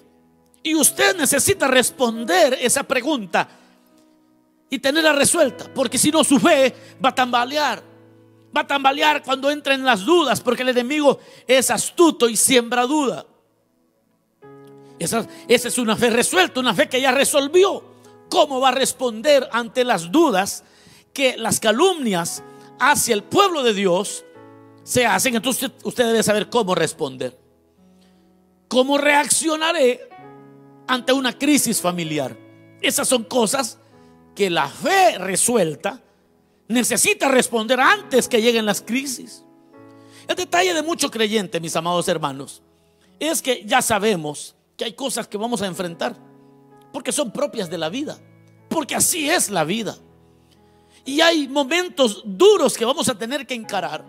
Y 0.62 0.74
usted 0.74 1.16
necesita 1.16 1.66
responder 1.66 2.56
esa 2.60 2.84
pregunta 2.84 3.48
y 4.70 4.78
tenerla 4.78 5.12
resuelta, 5.12 5.72
porque 5.74 5.98
si 5.98 6.10
no 6.10 6.22
su 6.22 6.38
fe 6.38 6.74
va 7.04 7.10
a 7.10 7.14
tambalear. 7.14 7.82
Va 8.54 8.60
a 8.60 8.66
tambalear 8.66 9.22
cuando 9.22 9.50
entra 9.50 9.74
en 9.74 9.84
las 9.84 10.04
dudas, 10.04 10.40
porque 10.40 10.62
el 10.62 10.68
enemigo 10.68 11.18
es 11.46 11.70
astuto 11.70 12.28
y 12.28 12.36
siembra 12.36 12.82
duda. 12.86 13.26
Esa, 14.98 15.26
esa 15.48 15.68
es 15.68 15.78
una 15.78 15.96
fe 15.96 16.10
resuelta, 16.10 16.60
una 16.60 16.74
fe 16.74 16.88
que 16.88 17.00
ya 17.00 17.10
resolvió. 17.12 17.82
¿Cómo 18.28 18.60
va 18.60 18.68
a 18.68 18.72
responder 18.72 19.48
ante 19.52 19.84
las 19.84 20.12
dudas 20.12 20.64
que 21.12 21.36
las 21.36 21.60
calumnias 21.60 22.42
hacia 22.78 23.14
el 23.14 23.22
pueblo 23.22 23.62
de 23.62 23.74
Dios 23.74 24.24
se 24.82 25.06
hacen? 25.06 25.36
Entonces 25.36 25.70
usted 25.84 26.06
debe 26.06 26.22
saber 26.22 26.48
cómo 26.48 26.74
responder. 26.74 27.38
¿Cómo 28.68 28.98
reaccionaré 28.98 30.08
ante 30.86 31.12
una 31.12 31.38
crisis 31.38 31.80
familiar? 31.80 32.36
Esas 32.80 33.06
son 33.06 33.24
cosas 33.24 33.78
que 34.34 34.50
la 34.50 34.68
fe 34.68 35.18
resuelta 35.18 36.00
necesita 36.68 37.28
responder 37.28 37.80
antes 37.80 38.28
que 38.28 38.40
lleguen 38.40 38.66
las 38.66 38.80
crisis. 38.80 39.44
El 40.26 40.36
detalle 40.36 40.72
de 40.72 40.82
mucho 40.82 41.10
creyente, 41.10 41.60
mis 41.60 41.76
amados 41.76 42.08
hermanos, 42.08 42.62
es 43.18 43.42
que 43.42 43.64
ya 43.66 43.82
sabemos 43.82 44.56
que 44.76 44.84
hay 44.84 44.94
cosas 44.94 45.28
que 45.28 45.36
vamos 45.36 45.62
a 45.62 45.66
enfrentar, 45.66 46.16
porque 46.92 47.12
son 47.12 47.32
propias 47.32 47.68
de 47.68 47.78
la 47.78 47.88
vida, 47.88 48.18
porque 48.68 48.94
así 48.94 49.28
es 49.28 49.50
la 49.50 49.64
vida. 49.64 49.96
Y 51.04 51.20
hay 51.20 51.48
momentos 51.48 52.22
duros 52.24 52.76
que 52.76 52.84
vamos 52.84 53.08
a 53.08 53.18
tener 53.18 53.46
que 53.46 53.54
encarar, 53.54 54.04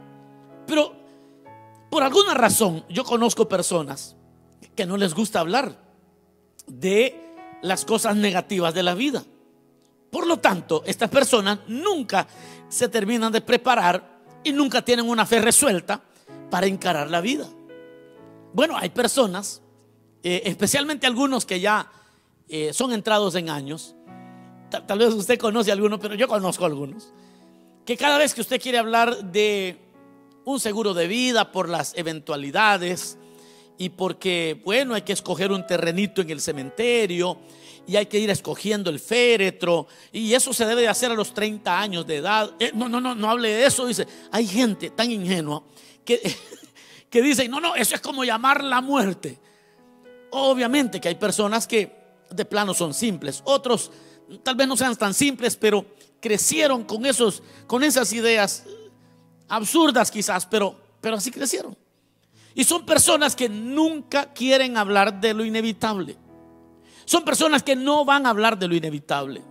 pero 0.68 0.96
por 1.90 2.04
alguna 2.04 2.34
razón 2.34 2.86
yo 2.90 3.04
conozco 3.04 3.48
personas 3.48 4.16
que 4.76 4.86
no 4.86 4.98
les 4.98 5.14
gusta 5.14 5.40
hablar 5.40 5.78
de 6.68 7.20
las 7.62 7.86
cosas 7.86 8.16
negativas 8.16 8.74
de 8.74 8.84
la 8.84 8.94
vida. 8.94 9.24
Por 10.12 10.28
lo 10.28 10.38
tanto, 10.38 10.84
estas 10.86 11.10
personas 11.10 11.60
nunca 11.68 12.28
se 12.70 12.88
terminan 12.88 13.32
de 13.32 13.42
preparar 13.42 14.22
y 14.44 14.52
nunca 14.52 14.84
tienen 14.84 15.10
una 15.10 15.26
fe 15.26 15.42
resuelta 15.42 16.02
para 16.52 16.68
encarar 16.68 17.10
la 17.10 17.22
vida. 17.22 17.48
Bueno, 18.54 18.78
hay 18.78 18.90
personas, 18.90 19.62
eh, 20.22 20.44
especialmente 20.46 21.08
algunos 21.08 21.46
que 21.46 21.60
ya 21.60 21.92
eh, 22.48 22.74
son 22.74 22.94
entrados 22.94 23.34
en 23.36 23.50
años, 23.50 23.96
tal, 24.82 25.00
vez 25.00 25.13
usted 25.13 25.38
conoce 25.38 25.72
algunos, 25.72 26.00
pero 26.00 26.15
yo 26.15 26.27
conozco 26.27 26.65
algunos, 26.65 27.13
que 27.86 27.98
cada 27.98 28.18
vez 28.18 28.34
que 28.34 28.42
usted 28.42 28.62
quiere 28.62 28.77
hablar 28.77 29.32
de 29.32 29.77
un 30.46 30.60
seguro 30.60 30.94
de 30.94 31.08
vida 31.08 31.51
por 31.51 31.70
las 31.70 31.96
eventualidades 31.96 33.18
y 33.77 33.89
porque, 33.89 34.62
bueno, 34.63 34.94
hay 34.94 35.03
que 35.03 35.13
escoger 35.13 35.51
un 35.51 35.65
terrenito 35.65 36.22
en 36.22 36.30
el 36.30 36.42
cementerio 36.42 37.38
y 37.86 37.96
hay 37.96 38.06
que 38.06 38.20
ir 38.20 38.30
escogiendo 38.30 38.89
el 38.89 39.00
féretro 39.00 39.88
y 40.12 40.34
eso 40.34 40.53
se 40.53 40.65
debe 40.65 40.82
de 40.82 40.88
hacer 40.88 41.12
a 41.12 41.15
los 41.15 41.34
30 41.34 41.80
años 41.80 42.08
de 42.08 42.18
edad. 42.18 42.51
Eh, 42.60 42.72
no, 42.74 42.88
no, 42.88 43.01
no, 43.01 43.15
no 43.15 43.30
hable 43.30 43.50
de 43.50 43.65
eso, 43.65 43.86
dice. 43.86 44.08
Hay 44.32 44.48
gente 44.48 44.89
tan 44.89 45.12
ingenua 45.12 45.63
que, 46.06 46.22
que 47.10 47.22
dice, 47.22 47.48
no, 47.48 47.60
no, 47.60 47.75
eso 47.75 47.96
es 47.96 48.01
como 48.01 48.24
llamar 48.24 48.63
la 48.63 48.82
muerte. 48.82 49.39
Obviamente 50.32 51.00
que 51.00 51.10
hay 51.10 51.15
personas 51.15 51.68
que 51.68 52.03
de 52.30 52.46
plano 52.46 52.74
son 52.74 52.94
simples, 52.94 53.42
otros 53.46 53.92
tal 54.44 54.56
vez 54.56 54.68
no 54.68 54.77
sean 54.77 54.96
tan 54.96 55.13
simples, 55.13 55.56
pero 55.56 55.86
crecieron 56.20 56.84
con 56.84 57.06
esos 57.06 57.44
con 57.68 57.84
esas 57.84 58.12
ideas 58.13 58.63
absurdas 59.48 60.10
quizás, 60.10 60.46
pero 60.46 60.80
pero 61.01 61.18
así 61.18 61.32
crecieron. 61.32 61.77
Y 62.56 62.63
son 62.63 62.86
personas 62.86 63.36
que 63.36 63.50
nunca 63.50 64.34
quieren 64.34 64.77
hablar 64.77 65.20
de 65.20 65.34
lo 65.34 65.44
inevitable. 65.44 66.18
Son 67.06 67.25
personas 67.25 67.63
que 67.63 67.75
no 67.75 68.06
van 68.06 68.25
a 68.25 68.30
hablar 68.30 68.58
de 68.58 68.68
lo 68.68 68.75
inevitable 68.75 69.42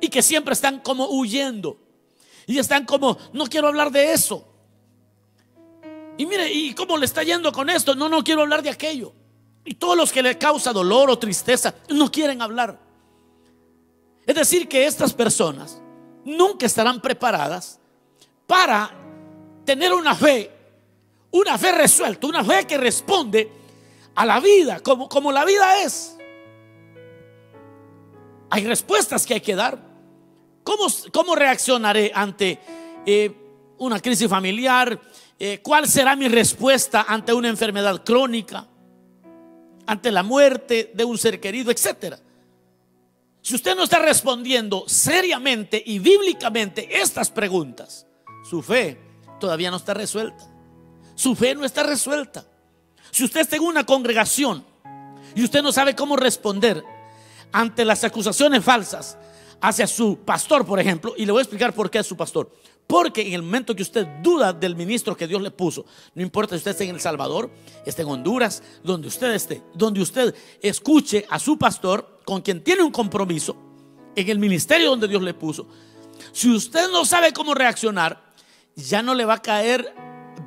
y 0.00 0.08
que 0.08 0.22
siempre 0.22 0.52
están 0.52 0.80
como 0.80 1.08
huyendo 1.08 1.78
y 2.46 2.58
están 2.58 2.84
como, 2.84 3.16
no 3.32 3.46
quiero 3.46 3.68
hablar 3.68 3.90
de 3.90 4.12
eso. 4.12 4.46
Y 6.16 6.26
mire, 6.26 6.52
¿y 6.52 6.74
cómo 6.74 6.96
le 6.96 7.06
está 7.06 7.22
yendo 7.22 7.50
con 7.52 7.70
esto? 7.70 7.94
No, 7.94 8.08
no 8.08 8.22
quiero 8.22 8.42
hablar 8.42 8.62
de 8.62 8.70
aquello. 8.70 9.12
Y 9.64 9.74
todos 9.74 9.96
los 9.96 10.12
que 10.12 10.22
le 10.22 10.36
causa 10.38 10.72
dolor 10.72 11.10
o 11.10 11.18
tristeza 11.18 11.74
no 11.88 12.10
quieren 12.10 12.42
hablar. 12.42 12.78
Es 14.26 14.34
decir, 14.34 14.68
que 14.68 14.86
estas 14.86 15.12
personas 15.12 15.80
nunca 16.24 16.66
estarán 16.66 17.00
preparadas 17.00 17.78
para 18.46 18.90
tener 19.64 19.92
una 19.92 20.14
fe, 20.14 20.50
una 21.30 21.56
fe 21.58 21.72
resuelta, 21.72 22.26
una 22.26 22.44
fe 22.44 22.66
que 22.66 22.76
responde 22.76 23.50
a 24.14 24.26
la 24.26 24.40
vida 24.40 24.80
como, 24.80 25.08
como 25.08 25.32
la 25.32 25.44
vida 25.44 25.82
es. 25.82 26.16
Hay 28.50 28.66
respuestas 28.66 29.24
que 29.26 29.34
hay 29.34 29.40
que 29.40 29.54
dar. 29.54 29.78
¿Cómo, 30.64 30.86
cómo 31.12 31.34
reaccionaré 31.34 32.12
ante 32.14 32.58
eh, 33.06 33.32
una 33.78 34.00
crisis 34.00 34.28
familiar? 34.28 35.00
Eh, 35.38 35.60
¿Cuál 35.62 35.88
será 35.88 36.16
mi 36.16 36.28
respuesta 36.28 37.06
ante 37.08 37.32
una 37.32 37.48
enfermedad 37.48 38.04
crónica? 38.04 38.66
Ante 39.86 40.10
la 40.10 40.22
muerte 40.22 40.90
de 40.92 41.04
un 41.04 41.16
ser 41.16 41.40
querido, 41.40 41.70
etcétera. 41.70 42.18
Si 43.42 43.54
usted 43.54 43.74
no 43.74 43.84
está 43.84 43.98
respondiendo 43.98 44.84
seriamente 44.86 45.82
y 45.84 45.98
bíblicamente 45.98 47.00
estas 47.00 47.30
preguntas, 47.30 48.06
su 48.48 48.62
fe 48.62 49.00
todavía 49.38 49.70
no 49.70 49.78
está 49.78 49.94
resuelta. 49.94 50.46
Su 51.14 51.34
fe 51.34 51.54
no 51.54 51.64
está 51.64 51.82
resuelta. 51.82 52.46
Si 53.10 53.24
usted 53.24 53.40
está 53.40 53.56
en 53.56 53.62
una 53.62 53.84
congregación 53.84 54.64
y 55.34 55.42
usted 55.42 55.62
no 55.62 55.72
sabe 55.72 55.94
cómo 55.94 56.16
responder, 56.16 56.84
ante 57.52 57.84
las 57.84 58.04
acusaciones 58.04 58.62
falsas 58.62 59.18
hacia 59.60 59.86
su 59.86 60.18
pastor, 60.18 60.64
por 60.64 60.80
ejemplo, 60.80 61.14
y 61.16 61.26
le 61.26 61.32
voy 61.32 61.40
a 61.40 61.42
explicar 61.42 61.74
por 61.74 61.90
qué 61.90 61.98
es 61.98 62.06
su 62.06 62.16
pastor. 62.16 62.50
Porque 62.86 63.22
en 63.22 63.34
el 63.34 63.42
momento 63.42 63.74
que 63.76 63.82
usted 63.82 64.06
duda 64.22 64.52
del 64.52 64.74
ministro 64.74 65.16
que 65.16 65.28
Dios 65.28 65.40
le 65.42 65.50
puso, 65.50 65.84
no 66.14 66.22
importa 66.22 66.54
si 66.54 66.58
usted 66.58 66.72
esté 66.72 66.84
en 66.84 66.96
El 66.96 67.00
Salvador, 67.00 67.50
esté 67.86 68.02
en 68.02 68.08
Honduras, 68.08 68.62
donde 68.82 69.08
usted 69.08 69.32
esté, 69.32 69.62
donde 69.74 70.00
usted 70.00 70.34
escuche 70.60 71.24
a 71.28 71.38
su 71.38 71.56
pastor 71.56 72.19
con 72.30 72.42
quien 72.42 72.62
tiene 72.62 72.84
un 72.84 72.92
compromiso 72.92 73.56
en 74.14 74.28
el 74.28 74.38
ministerio 74.38 74.90
donde 74.90 75.08
Dios 75.08 75.20
le 75.20 75.34
puso, 75.34 75.66
si 76.30 76.48
usted 76.48 76.88
no 76.92 77.04
sabe 77.04 77.32
cómo 77.32 77.54
reaccionar, 77.54 78.22
ya 78.76 79.02
no 79.02 79.16
le 79.16 79.24
va 79.24 79.34
a 79.34 79.42
caer 79.42 79.92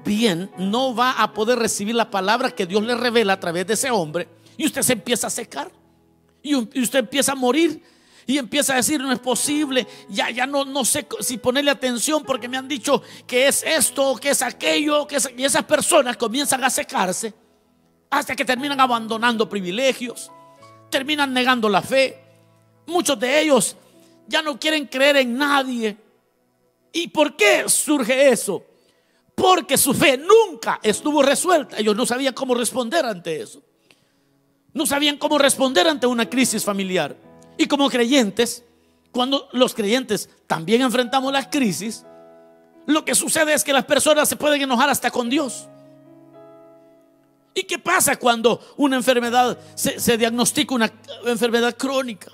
bien, 0.06 0.50
no 0.58 0.96
va 0.96 1.12
a 1.12 1.34
poder 1.34 1.60
recibir 1.60 1.94
la 1.94 2.10
palabra 2.10 2.52
que 2.52 2.66
Dios 2.66 2.84
le 2.84 2.96
revela 2.96 3.34
a 3.34 3.40
través 3.42 3.68
de 3.68 3.74
ese 3.74 3.92
hombre 3.92 4.30
y 4.56 4.66
usted 4.66 4.82
se 4.82 4.94
empieza 4.94 5.28
a 5.28 5.30
secar. 5.30 5.74
Y 6.42 6.56
usted 6.56 7.00
empieza 7.00 7.34
a 7.34 7.36
morir 7.36 7.84
y 8.26 8.38
empieza 8.38 8.72
a 8.72 8.78
decir, 8.78 9.02
no 9.02 9.12
es 9.12 9.20
posible, 9.20 9.86
ya, 10.08 10.30
ya 10.30 10.48
no, 10.48 10.64
no 10.64 10.86
sé 10.86 11.06
si 11.20 11.38
ponerle 11.38 11.72
atención 11.72 12.24
porque 12.24 12.48
me 12.48 12.56
han 12.56 12.70
dicho 12.70 13.02
que 13.28 13.50
es 13.50 13.62
esto, 13.62 14.16
que 14.16 14.30
es 14.30 14.42
aquello, 14.42 15.06
que 15.06 15.18
y 15.36 15.44
esas 15.44 15.66
personas 15.66 16.16
comienzan 16.16 16.64
a 16.64 16.70
secarse 16.70 17.34
hasta 18.10 18.38
que 18.38 18.46
terminan 18.46 18.80
abandonando 18.80 19.50
privilegios, 19.50 20.32
terminan 20.94 21.34
negando 21.34 21.68
la 21.68 21.82
fe. 21.82 22.20
Muchos 22.86 23.20
de 23.20 23.42
ellos 23.42 23.76
ya 24.28 24.44
no 24.44 24.60
quieren 24.60 24.86
creer 24.86 25.18
en 25.18 25.36
nadie. 25.36 25.98
¿Y 26.92 27.08
por 27.08 27.36
qué 27.36 27.68
surge 27.68 28.30
eso? 28.30 28.64
Porque 29.34 29.76
su 29.76 29.96
fe 29.96 30.18
nunca 30.20 30.80
estuvo 30.84 31.24
resuelta. 31.24 31.78
Ellos 31.80 31.96
no 31.96 32.06
sabían 32.06 32.36
cómo 32.36 32.54
responder 32.54 33.06
ante 33.06 33.42
eso. 33.42 33.64
No 34.72 34.86
sabían 34.86 35.18
cómo 35.18 35.40
responder 35.40 35.88
ante 35.88 36.06
una 36.06 36.30
crisis 36.30 36.64
familiar. 36.64 37.18
Y 37.58 37.66
como 37.66 37.90
creyentes, 37.90 38.64
cuando 39.12 39.50
los 39.52 39.74
creyentes 39.74 40.30
también 40.46 40.84
enfrentamos 40.84 41.34
las 41.34 41.48
crisis, 41.48 42.06
lo 42.86 43.04
que 43.04 43.16
sucede 43.16 43.56
es 43.56 43.64
que 43.64 43.74
las 43.74 43.86
personas 43.86 44.30
se 44.30 44.36
pueden 44.36 44.62
enojar 44.62 44.92
hasta 44.92 45.10
con 45.10 45.28
Dios. 45.28 45.68
¿Y 47.54 47.64
qué 47.64 47.78
pasa 47.78 48.18
cuando 48.18 48.60
una 48.78 48.96
enfermedad 48.96 49.58
se, 49.76 50.18
diagnostica 50.18 50.74
una 50.74 50.92
enfermedad 51.26 51.76
crónica? 51.78 52.32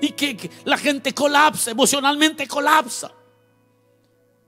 Y 0.00 0.10
que, 0.10 0.50
la 0.64 0.76
gente 0.76 1.12
colapsa, 1.12 1.70
emocionalmente 1.70 2.46
colapsa. 2.46 3.12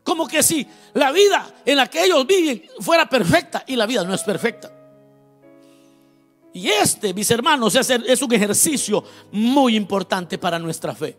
Como 0.02 0.26
que 0.26 0.43
si 0.43 0.67
la 0.95 1.12
vida 1.12 1.62
en 1.64 1.76
la 1.76 1.87
que 1.87 2.05
ellos 2.05 2.26
viven 2.26 2.62
fuera 2.81 3.09
perfecta 3.09 3.64
y 3.67 3.76
la 3.76 3.87
vida 3.87 4.02
no 4.02 4.14
es 4.14 4.23
perfecta. 4.23 4.73
Y 6.52 6.69
este, 6.69 7.14
mis 7.14 7.31
hermanos, 7.31 7.76
es 7.76 8.23
un 8.23 8.33
ejercicio 8.33 9.05
muy 9.31 9.76
importante 9.76 10.38
para 10.38 10.59
nuestra 10.59 10.95
fe. 10.95 11.17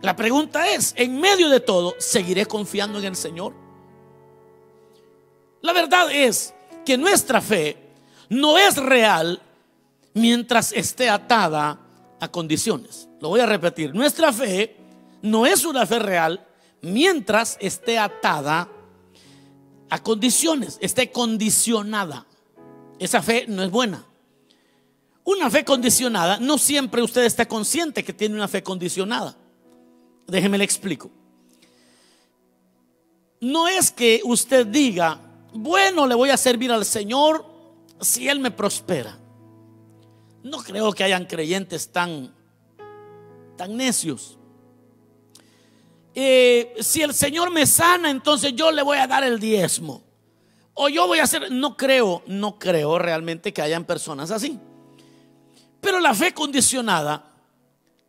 La 0.00 0.14
pregunta 0.14 0.70
es, 0.70 0.94
en 0.96 1.20
medio 1.20 1.48
de 1.48 1.60
todo, 1.60 1.94
¿seguiré 1.98 2.46
confiando 2.46 2.98
en 2.98 3.06
el 3.06 3.16
Señor? 3.16 3.54
La 5.62 5.72
verdad 5.72 6.10
es 6.12 6.54
que 6.86 6.96
nuestra 6.96 7.42
fe 7.42 7.76
no 8.30 8.56
es 8.56 8.76
real 8.76 9.42
mientras 10.14 10.72
esté 10.72 11.10
atada 11.10 11.78
a 12.18 12.28
condiciones. 12.28 13.08
Lo 13.20 13.28
voy 13.28 13.40
a 13.40 13.46
repetir, 13.46 13.94
nuestra 13.94 14.32
fe 14.32 14.74
no 15.20 15.44
es 15.44 15.66
una 15.66 15.84
fe 15.84 15.98
real 15.98 16.46
mientras 16.80 17.58
esté 17.60 17.98
atada 17.98 18.68
a 19.90 20.02
condiciones, 20.02 20.78
esté 20.80 21.10
condicionada. 21.10 22.26
Esa 22.98 23.20
fe 23.20 23.44
no 23.46 23.62
es 23.62 23.70
buena. 23.70 24.04
Una 25.24 25.50
fe 25.50 25.64
condicionada, 25.64 26.38
no 26.38 26.56
siempre 26.56 27.02
usted 27.02 27.24
está 27.24 27.46
consciente 27.46 28.04
que 28.04 28.12
tiene 28.12 28.36
una 28.36 28.48
fe 28.48 28.62
condicionada. 28.62 29.36
Déjeme 30.26 30.56
le 30.56 30.64
explico. 30.64 31.10
No 33.40 33.68
es 33.68 33.90
que 33.90 34.20
usted 34.24 34.66
diga, 34.66 35.20
bueno, 35.56 36.06
le 36.06 36.14
voy 36.14 36.30
a 36.30 36.36
servir 36.36 36.72
al 36.72 36.84
Señor 36.84 37.44
si 38.00 38.28
Él 38.28 38.40
me 38.40 38.50
prospera. 38.50 39.18
No 40.42 40.58
creo 40.58 40.92
que 40.92 41.04
hayan 41.04 41.24
creyentes 41.24 41.90
tan, 41.90 42.34
tan 43.56 43.76
necios. 43.76 44.38
Eh, 46.14 46.74
si 46.80 47.02
el 47.02 47.12
Señor 47.12 47.50
me 47.50 47.66
sana, 47.66 48.10
entonces 48.10 48.54
yo 48.54 48.70
le 48.70 48.82
voy 48.82 48.98
a 48.98 49.06
dar 49.06 49.24
el 49.24 49.38
diezmo. 49.38 50.02
O 50.74 50.88
yo 50.88 51.06
voy 51.06 51.18
a 51.18 51.24
hacer, 51.24 51.50
no 51.50 51.76
creo, 51.76 52.22
no 52.26 52.58
creo 52.58 52.98
realmente 52.98 53.52
que 53.52 53.62
hayan 53.62 53.84
personas 53.84 54.30
así. 54.30 54.58
Pero 55.80 56.00
la 56.00 56.14
fe 56.14 56.32
condicionada 56.32 57.32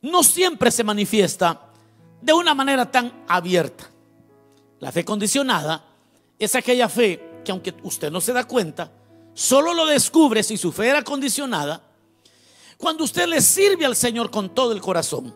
no 0.02 0.24
siempre 0.24 0.72
se 0.72 0.84
manifiesta 0.84 1.62
de 2.22 2.34
una 2.34 2.54
manera 2.54 2.90
tan 2.90 3.26
abierta. 3.28 3.90
La 4.80 4.92
fe 4.92 5.04
condicionada 5.04 5.84
es 6.40 6.56
aquella 6.56 6.88
fe 6.88 7.27
que 7.44 7.52
aunque 7.52 7.74
usted 7.84 8.12
no 8.12 8.22
se 8.22 8.34
da 8.34 8.46
cuenta, 8.46 8.92
solo 9.34 9.74
lo 9.74 9.86
descubre 9.86 10.44
si 10.44 10.58
su 10.58 10.72
fe 10.72 10.90
era 10.90 11.04
condicionada 11.04 11.82
cuando 12.78 13.04
usted 13.04 13.28
le 13.28 13.42
sirve 13.42 13.86
al 13.86 13.96
Señor 13.96 14.30
con 14.30 14.54
todo 14.54 14.72
el 14.72 14.82
corazón. 14.82 15.34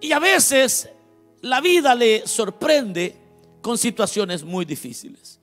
Y 0.00 0.12
a 0.12 0.18
veces 0.18 0.90
la 1.42 1.60
vida 1.60 1.94
le 1.94 2.26
sorprende 2.26 3.16
con 3.62 3.78
situaciones 3.78 4.42
muy 4.44 4.64
difíciles. 4.64 5.40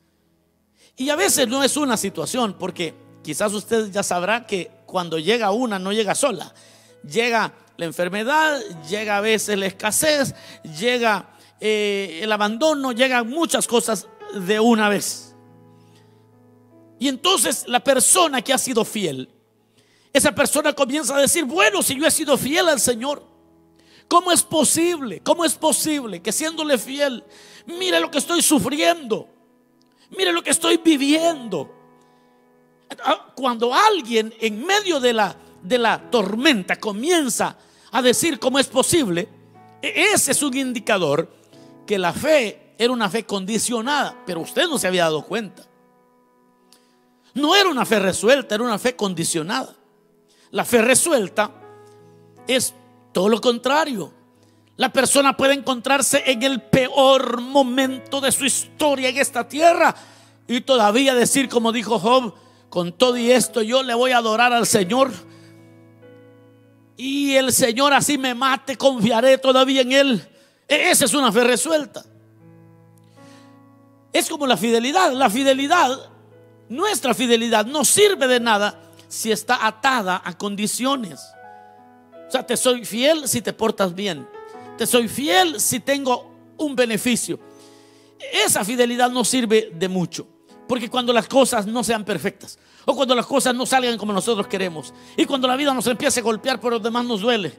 Y 0.96 1.10
a 1.10 1.16
veces 1.16 1.48
no 1.48 1.64
es 1.64 1.76
una 1.78 1.98
situación, 1.98 2.56
porque 2.60 2.94
quizás 3.24 3.54
usted 3.54 3.90
ya 3.92 4.04
sabrá 4.04 4.46
que 4.46 4.70
cuando 4.86 5.18
llega 5.18 5.52
una 5.52 5.80
no 5.80 5.92
llega 5.92 6.14
sola. 6.14 6.54
Llega 7.04 7.54
la 7.78 7.86
enfermedad, 7.86 8.62
llega 8.88 9.18
a 9.18 9.22
veces 9.22 9.58
la 9.58 9.66
escasez, 9.66 10.36
llega 10.78 11.30
eh, 11.60 12.20
el 12.22 12.32
abandono, 12.32 12.92
llegan 12.92 13.30
muchas 13.30 13.66
cosas 13.68 14.08
de 14.34 14.60
una 14.60 14.90
vez. 14.90 15.33
Y 17.04 17.10
entonces 17.10 17.66
la 17.68 17.84
persona 17.84 18.42
que 18.42 18.54
ha 18.54 18.58
sido 18.58 18.86
fiel, 18.86 19.28
esa 20.14 20.34
persona 20.34 20.72
comienza 20.72 21.14
a 21.18 21.20
decir, 21.20 21.44
bueno, 21.44 21.84
si 21.84 22.00
yo 22.00 22.08
he 22.08 22.12
sido 22.12 22.38
fiel 22.38 22.70
al 22.70 22.80
Señor, 22.80 23.28
¿cómo 24.08 24.32
es 24.32 24.42
posible? 24.42 25.20
¿Cómo 25.20 25.44
es 25.44 25.54
posible 25.56 26.22
que 26.22 26.32
siéndole 26.32 26.78
fiel, 26.78 27.22
mire 27.66 28.00
lo 28.00 28.10
que 28.10 28.20
estoy 28.20 28.42
sufriendo? 28.42 29.28
Mire 30.18 30.32
lo 30.32 30.42
que 30.42 30.52
estoy 30.52 30.78
viviendo. 30.78 31.76
Ah, 33.04 33.34
cuando 33.36 33.74
alguien 33.74 34.34
en 34.40 34.66
medio 34.66 35.02
de 35.02 35.12
la, 35.12 35.36
de 35.62 35.80
la 35.80 36.10
tormenta 36.10 36.78
comienza 36.80 37.58
a 37.92 38.02
decir 38.02 38.40
cómo 38.40 38.60
es 38.60 38.68
posible, 38.68 39.28
e-, 39.82 40.14
ese 40.14 40.32
es 40.32 40.42
un 40.42 40.56
indicador 40.56 41.30
que 41.86 42.00
la 42.00 42.14
fe 42.14 42.76
era 42.78 42.94
una 42.94 43.10
fe 43.10 43.26
condicionada, 43.26 44.24
pero 44.26 44.40
usted 44.40 44.70
no 44.70 44.78
se 44.80 44.88
había 44.88 45.04
dado 45.04 45.26
cuenta. 45.26 45.68
No 47.34 47.56
era 47.56 47.70
una 47.70 47.86
fe 47.86 48.00
resuelta, 48.00 48.56
era 48.56 48.64
una 48.64 48.78
fe 48.78 48.96
condicionada. 48.96 49.76
La 50.52 50.66
fe 50.66 50.82
resuelta 50.82 51.52
es 52.48 52.74
todo 53.12 53.30
lo 53.30 53.42
contrario. 53.42 54.14
La 54.76 54.92
persona 54.92 55.38
puede 55.38 55.54
encontrarse 55.54 56.24
en 56.26 56.44
el 56.44 56.62
peor 56.62 57.42
momento 57.42 58.20
de 58.22 58.32
su 58.32 58.46
historia 58.46 59.10
en 59.10 59.18
esta 59.18 59.48
tierra 59.48 59.96
y 60.48 60.62
todavía 60.62 61.14
decir 61.14 61.48
como 61.48 61.72
dijo 61.72 62.00
Job, 62.00 62.34
con 62.70 62.92
todo 62.92 63.18
y 63.18 63.32
esto 63.32 63.62
yo 63.62 63.84
le 63.84 63.94
voy 63.94 64.12
a 64.12 64.18
adorar 64.18 64.52
al 64.52 64.66
Señor. 64.66 65.12
Y 66.98 67.36
el 67.36 67.54
Señor 67.54 67.94
así 67.94 68.18
me 68.18 68.34
mate, 68.34 68.78
confiaré 68.78 69.38
todavía 69.38 69.82
en 69.82 69.92
Él. 69.92 70.28
E-, 70.68 70.90
esa 70.90 71.06
es 71.06 71.14
una 71.14 71.32
fe 71.32 71.44
resuelta. 71.44 72.04
Es 74.12 74.30
como 74.30 74.46
la 74.46 74.58
fidelidad. 74.58 75.12
La 75.12 75.30
fidelidad, 75.30 76.12
nuestra 76.74 77.14
fidelidad, 77.14 77.66
no 77.66 77.86
sirve 77.86 78.28
de 78.28 78.40
nada 78.40 78.82
si 79.08 79.32
está 79.32 79.66
atada 79.66 80.22
a 80.26 80.38
condiciones. 80.38 81.22
O 82.28 82.32
sea, 82.32 82.46
te 82.46 82.58
soy 82.58 82.84
fiel 82.84 83.28
si 83.28 83.42
te 83.42 83.54
portas 83.54 83.94
bien. 83.94 84.28
Te 84.78 84.88
soy 84.88 85.08
fiel 85.08 85.62
si 85.62 85.80
tengo 85.80 86.32
un 86.58 86.76
beneficio. 86.76 87.40
Esa 88.46 88.66
fidelidad 88.66 89.12
no 89.12 89.24
sirve 89.24 89.72
de 89.74 89.88
mucho. 89.88 90.28
Porque 90.68 90.90
cuando 90.90 91.14
las 91.14 91.28
cosas 91.28 91.68
no 91.68 91.84
sean 91.84 92.04
perfectas, 92.04 92.58
o 92.86 92.96
cuando 92.96 93.14
las 93.14 93.28
cosas 93.28 93.54
no 93.54 93.66
salgan 93.66 93.98
como 93.98 94.14
nosotros 94.14 94.48
queremos, 94.48 94.94
y 95.16 95.26
cuando 95.26 95.48
la 95.48 95.56
vida 95.56 95.74
nos 95.74 95.86
empiece 95.88 96.22
a 96.22 96.24
golpear, 96.24 96.60
pero 96.60 96.72
los 96.72 96.84
demás 96.84 97.06
nos 97.06 97.22
duele, 97.22 97.54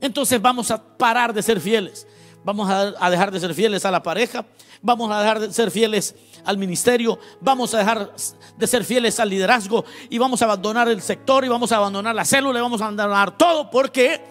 entonces 0.00 0.42
vamos 0.42 0.70
a 0.70 0.98
parar 0.98 1.32
de 1.32 1.42
ser 1.42 1.60
fieles. 1.60 2.06
Vamos 2.44 2.70
a, 2.70 3.10
dejar 3.10 3.30
de 3.30 3.40
ser 3.40 3.52
fieles 3.52 3.84
a 3.84 3.90
la 3.90 4.02
pareja, 4.02 4.46
vamos 4.80 5.10
a 5.10 5.20
dejar 5.20 5.40
de 5.40 5.52
ser 5.52 5.70
fieles 5.70 6.14
al 6.44 6.56
ministerio, 6.56 7.18
vamos 7.40 7.74
a 7.74 7.78
dejar 7.78 8.12
de 8.56 8.66
ser 8.66 8.84
fieles 8.84 9.20
al 9.20 9.28
liderazgo 9.28 9.84
y 10.08 10.18
vamos 10.18 10.40
a 10.40 10.46
abandonar 10.46 10.88
el 10.88 11.02
sector 11.02 11.44
y 11.44 11.48
vamos 11.48 11.72
a 11.72 11.76
abandonar 11.76 12.14
la 12.14 12.24
célula 12.24 12.58
y 12.58 12.62
vamos 12.62 12.80
a 12.80 12.84
abandonar 12.84 13.36
todo 13.36 13.70
porque 13.70 14.24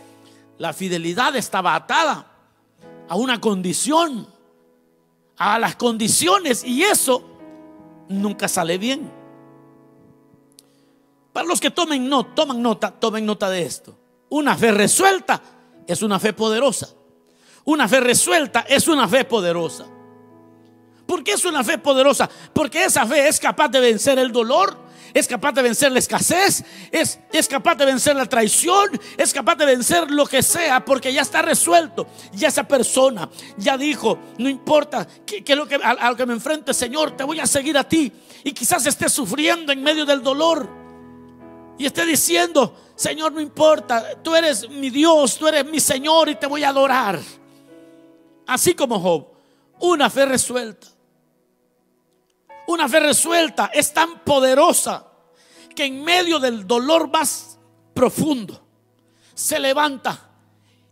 la 0.57 0.73
fidelidad 0.73 1.35
estaba 1.35 1.75
atada 1.75 2.31
a 3.07 3.15
una 3.15 3.39
condición, 3.39 4.27
a 5.37 5.59
las 5.59 5.75
condiciones 5.75 6.63
y 6.63 6.83
eso 6.83 7.23
nunca 8.09 8.47
sale 8.47 8.77
bien. 8.77 9.11
Para 11.33 11.47
los 11.47 11.59
que 11.59 11.69
tomen 11.69 12.09
nota, 12.09 12.33
toman 12.33 12.61
nota, 12.61 12.91
tomen 12.91 13.25
nota 13.25 13.49
de 13.49 13.61
esto. 13.61 13.95
Una 14.29 14.57
fe 14.57 14.71
resuelta 14.71 15.41
es 15.85 16.01
una 16.01 16.19
fe 16.19 16.33
poderosa. 16.33 16.89
Una 17.67 17.85
fe 17.85 17.99
resuelta 17.99 18.61
es 18.61 18.87
una 18.87 19.09
fe 19.09 19.25
poderosa. 19.25 19.85
¿Por 21.05 21.21
qué 21.21 21.33
es 21.33 21.43
una 21.43 21.65
fe 21.65 21.77
poderosa? 21.77 22.29
Porque 22.53 22.85
esa 22.85 23.05
fe 23.05 23.27
es 23.27 23.41
capaz 23.41 23.67
de 23.67 23.81
vencer 23.81 24.17
el 24.19 24.31
dolor, 24.31 24.77
es 25.13 25.27
capaz 25.27 25.51
de 25.51 25.63
vencer 25.63 25.91
la 25.91 25.99
escasez, 25.99 26.63
es, 26.93 27.19
es 27.29 27.47
capaz 27.49 27.75
de 27.75 27.85
vencer 27.85 28.15
la 28.15 28.25
traición, 28.25 28.97
es 29.17 29.33
capaz 29.33 29.55
de 29.55 29.65
vencer 29.65 30.09
lo 30.09 30.25
que 30.25 30.41
sea, 30.43 30.85
porque 30.85 31.11
ya 31.11 31.21
está 31.21 31.41
resuelto. 31.41 32.07
Ya 32.31 32.47
esa 32.47 32.65
persona 32.65 33.29
ya 33.57 33.77
dijo, 33.77 34.17
no 34.37 34.47
importa 34.47 35.05
que, 35.25 35.53
lo 35.53 35.67
que, 35.67 35.75
a, 35.75 36.09
lo 36.09 36.15
que 36.15 36.25
me 36.25 36.35
enfrente, 36.35 36.73
Señor, 36.73 37.17
te 37.17 37.25
voy 37.25 37.41
a 37.41 37.45
seguir 37.45 37.77
a 37.77 37.83
ti. 37.83 38.09
Y 38.45 38.53
quizás 38.53 38.85
esté 38.85 39.09
sufriendo 39.09 39.73
en 39.73 39.83
medio 39.83 40.05
del 40.05 40.23
dolor. 40.23 40.69
Y 41.77 41.85
esté 41.85 42.05
diciendo, 42.05 42.93
Señor, 42.95 43.33
no 43.33 43.41
importa, 43.41 44.21
tú 44.23 44.33
eres 44.37 44.69
mi 44.69 44.89
Dios, 44.89 45.37
tú 45.37 45.49
eres 45.49 45.65
mi 45.65 45.81
Señor 45.81 46.29
y 46.29 46.35
te 46.35 46.47
voy 46.47 46.63
a 46.63 46.69
adorar 46.69 47.19
así 48.47 48.73
como 48.73 48.99
Job, 48.99 49.27
una 49.79 50.09
fe 50.09 50.25
resuelta. 50.25 50.87
Una 52.67 52.89
fe 52.89 52.99
resuelta 52.99 53.69
es 53.73 53.93
tan 53.93 54.19
poderosa 54.19 55.07
que 55.75 55.85
en 55.85 56.03
medio 56.03 56.39
del 56.39 56.65
dolor 56.65 57.09
más 57.09 57.59
profundo 57.93 58.61
se 59.33 59.59
levanta 59.59 60.27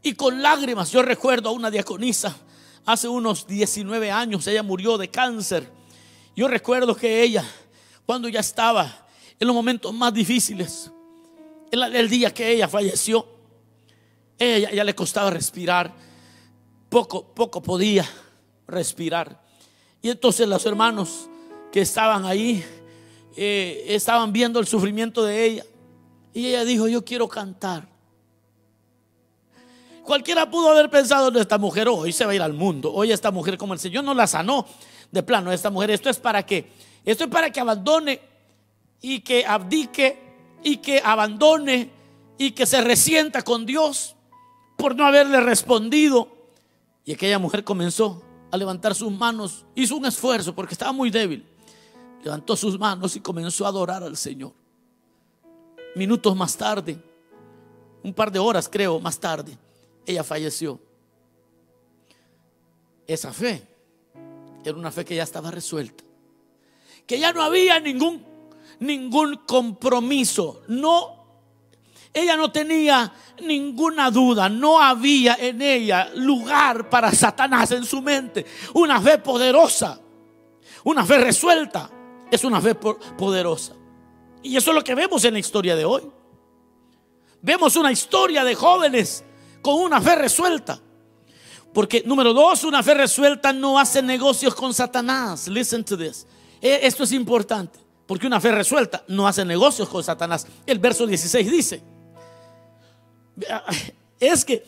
y 0.06 0.14
con 0.14 0.42
lágrimas, 0.42 0.92
yo 0.92 1.02
recuerdo 1.02 1.50
a 1.50 1.52
una 1.52 1.72
diaconisa 1.72 2.36
hace 2.86 3.08
unos 3.08 3.48
19 3.48 4.12
años, 4.12 4.46
ella 4.46 4.62
murió 4.62 5.00
de 5.00 5.10
cáncer. 5.10 5.68
Yo 6.36 6.48
recuerdo 6.48 6.96
que 6.96 7.24
ella, 7.24 7.44
cuando 8.06 8.30
ya 8.30 8.42
estaba 8.42 9.08
en 9.40 9.48
los 9.48 9.56
momentos 9.56 9.92
más 9.94 10.14
difíciles, 10.14 10.92
el, 11.72 12.08
día 12.08 12.32
que 12.32 12.52
ella 12.52 12.68
falleció, 12.68 13.28
ella 14.38 14.72
ya 14.72 14.84
le 14.84 14.94
costaba 14.94 15.32
respirar 15.32 15.92
poco, 16.96 17.26
poco 17.26 17.62
podía 17.62 18.10
respirar. 18.66 19.38
Y 20.02 20.12
entonces 20.12 20.48
los 20.48 20.66
hermanos 20.66 21.28
que 21.70 21.82
estaban 21.82 22.24
ahí 22.24 22.64
eh, 23.36 23.84
estaban 23.90 24.32
viendo 24.32 24.62
el 24.62 24.66
sufrimiento 24.66 25.22
de 25.26 25.44
ella. 25.44 25.66
Y 26.34 26.48
ella 26.48 26.64
dijo, 26.64 26.88
yo 26.88 27.04
quiero 27.04 27.28
cantar. 27.28 27.86
Cualquiera 30.06 30.50
pudo 30.50 30.70
haber 30.70 30.90
pensado, 30.90 31.38
esta 31.38 31.58
mujer 31.58 31.90
hoy 31.90 32.14
se 32.14 32.24
va 32.24 32.32
a 32.32 32.36
ir 32.36 32.42
al 32.42 32.54
mundo. 32.54 32.94
Hoy 32.94 33.12
esta 33.12 33.30
mujer 33.30 33.58
como 33.58 33.74
el 33.74 33.80
Señor 33.80 34.06
no 34.06 34.14
la 34.14 34.26
sanó 34.26 34.66
de 35.12 35.22
plano. 35.22 35.52
Esta 35.52 35.70
mujer, 35.70 35.92
esto 35.92 36.10
es 36.10 36.18
para 36.18 36.46
qué? 36.46 36.72
Esto 37.04 37.26
es 37.26 37.30
para 37.30 37.52
que 37.52 37.60
abandone 37.60 38.22
y 39.02 39.20
que 39.20 39.46
abdique 39.46 40.18
y 40.64 40.78
que 40.78 41.02
abandone 41.04 41.90
y 42.38 42.52
que 42.52 42.66
se 42.66 42.80
resienta 42.80 43.42
con 43.42 43.66
Dios 43.66 44.16
por 44.78 44.96
no 44.96 45.06
haberle 45.06 45.42
respondido. 45.42 46.35
Y 47.06 47.14
aquella 47.14 47.40
mujer 47.40 47.64
comenzó 47.64 48.24
a 48.52 48.58
levantar 48.58 48.96
sus 48.96 49.12
manos, 49.12 49.66
hizo 49.76 49.96
un 49.96 50.06
esfuerzo 50.06 50.54
porque 50.54 50.74
estaba 50.74 50.92
muy 50.92 51.10
débil. 51.10 51.46
Levantó 52.24 52.56
sus 52.56 52.78
manos 52.80 53.16
y 53.16 53.20
comenzó 53.20 53.66
a 53.66 53.70
adorar 53.70 54.04
al 54.04 54.18
Señor. 54.18 54.54
Minutos 55.96 56.36
más 56.36 56.58
tarde, 56.58 56.98
un 58.04 58.14
par 58.14 58.32
de 58.32 58.40
horas 58.40 58.68
creo 58.68 59.00
más 59.00 59.20
tarde, 59.20 59.58
ella 60.06 60.24
falleció. 60.24 60.80
Esa 63.08 63.32
fe 63.32 63.66
era 64.64 64.76
una 64.76 64.92
fe 64.92 65.06
que 65.06 65.16
ya 65.16 65.24
estaba 65.24 65.52
resuelta. 65.52 66.04
Que 67.06 67.20
ya 67.20 67.32
no 67.32 67.44
había 67.44 67.80
ningún 67.80 68.36
ningún 68.80 69.38
compromiso. 69.46 70.62
No 70.68 71.15
ella 72.16 72.38
no 72.38 72.50
tenía 72.50 73.12
ninguna 73.42 74.10
duda, 74.10 74.48
no 74.48 74.82
había 74.82 75.36
en 75.38 75.62
ella 75.62 76.10
lugar 76.16 76.90
para 76.90 77.12
Satanás 77.12 77.72
en 77.72 77.84
su 77.84 78.02
mente. 78.02 78.46
Una 78.74 79.02
fe 79.02 79.18
poderosa, 79.18 80.00
una 80.86 81.06
fe 81.06 81.18
resuelta, 81.18 81.90
es 82.32 82.46
una 82.46 82.62
fe 82.62 82.74
poderosa. 82.74 83.74
Y 84.42 84.56
eso 84.56 84.72
es 84.72 84.76
lo 84.76 84.84
que 84.84 84.96
vemos 84.96 85.26
en 85.26 85.34
la 85.34 85.40
historia 85.40 85.76
de 85.76 85.84
hoy. 85.84 86.04
Vemos 87.42 87.76
una 87.76 87.92
historia 87.92 88.46
de 88.46 88.56
jóvenes 88.56 89.26
con 89.62 89.76
una 89.82 90.00
fe 90.00 90.16
resuelta. 90.16 90.80
Porque 91.74 92.02
número 92.06 92.34
dos, 92.34 92.64
una 92.64 92.82
fe 92.82 92.94
resuelta 92.94 93.52
no 93.52 93.78
hace 93.78 94.02
negocios 94.02 94.56
con 94.56 94.74
Satanás. 94.74 95.50
Listen 95.50 95.84
to 95.84 95.98
this. 95.98 96.26
E, 96.62 96.80
esto 96.84 97.04
es 97.04 97.12
importante. 97.12 97.78
Porque 98.08 98.26
una 98.26 98.40
fe 98.40 98.54
resuelta 98.54 99.04
no 99.10 99.28
hace 99.28 99.44
negocios 99.44 99.90
con 99.90 100.02
Satanás. 100.02 100.48
El 100.66 100.80
verso 100.80 101.06
16 101.06 101.52
dice. 101.52 101.95
Es 104.20 104.46
que, 104.46 104.66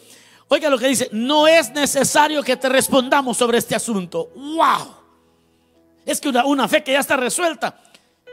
oiga 0.49 0.69
lo 0.69 0.77
que 0.77 0.87
dice, 0.87 1.09
no 1.13 1.47
es 1.47 1.71
necesario 1.71 2.43
que 2.43 2.57
te 2.57 2.67
respondamos 2.67 3.37
sobre 3.37 3.57
este 3.57 3.75
asunto. 3.75 4.29
¡Wow! 4.35 4.95
Es 6.05 6.19
que 6.19 6.29
una, 6.29 6.67
fe 6.67 6.83
que 6.83 6.91
ya 6.91 6.99
está 6.99 7.15
resuelta, 7.15 7.81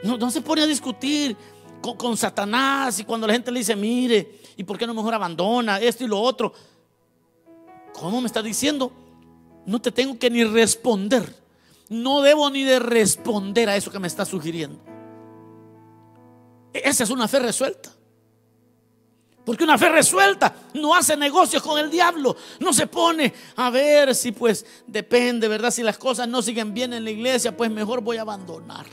no, 0.02 0.16
no 0.18 0.30
se 0.30 0.40
pone 0.40 0.62
a 0.62 0.66
discutir 0.66 1.36
con, 1.80 1.96
con, 1.96 2.16
Satanás 2.16 2.98
y 2.98 3.04
cuando 3.04 3.26
la 3.26 3.32
gente 3.32 3.52
le 3.52 3.60
dice, 3.60 3.76
mire, 3.76 4.40
¿y 4.56 4.64
por 4.64 4.76
qué 4.76 4.86
no 4.86 4.94
mejor 4.94 5.14
abandona 5.14 5.78
esto 5.78 6.04
y 6.04 6.08
lo 6.08 6.20
otro? 6.20 6.52
¿Cómo 7.92 8.20
me 8.20 8.26
está 8.26 8.42
diciendo? 8.42 8.92
No 9.66 9.80
te 9.80 9.92
tengo 9.92 10.18
que 10.18 10.30
ni 10.30 10.44
responder. 10.44 11.34
No 11.88 12.22
debo 12.22 12.50
ni 12.50 12.64
de 12.64 12.80
responder 12.80 13.68
a 13.68 13.76
eso 13.76 13.90
que 13.90 13.98
me 13.98 14.08
está 14.08 14.24
sugiriendo. 14.24 14.80
Esa 16.72 17.04
es 17.04 17.10
una 17.10 17.28
fe 17.28 17.38
resuelta. 17.38 17.93
Porque 19.44 19.64
una 19.64 19.76
fe 19.76 19.90
resuelta 19.90 20.54
no 20.74 20.94
hace 20.94 21.16
negocios 21.16 21.62
con 21.62 21.78
el 21.78 21.90
diablo. 21.90 22.36
No 22.60 22.72
se 22.72 22.86
pone 22.86 23.32
a 23.56 23.70
ver 23.70 24.14
si 24.14 24.32
pues 24.32 24.64
depende, 24.86 25.48
¿verdad? 25.48 25.70
Si 25.70 25.82
las 25.82 25.98
cosas 25.98 26.26
no 26.28 26.40
siguen 26.40 26.72
bien 26.72 26.92
en 26.94 27.04
la 27.04 27.10
iglesia, 27.10 27.56
pues 27.56 27.70
mejor 27.70 28.00
voy 28.00 28.16
a 28.16 28.22
abandonar. 28.22 28.86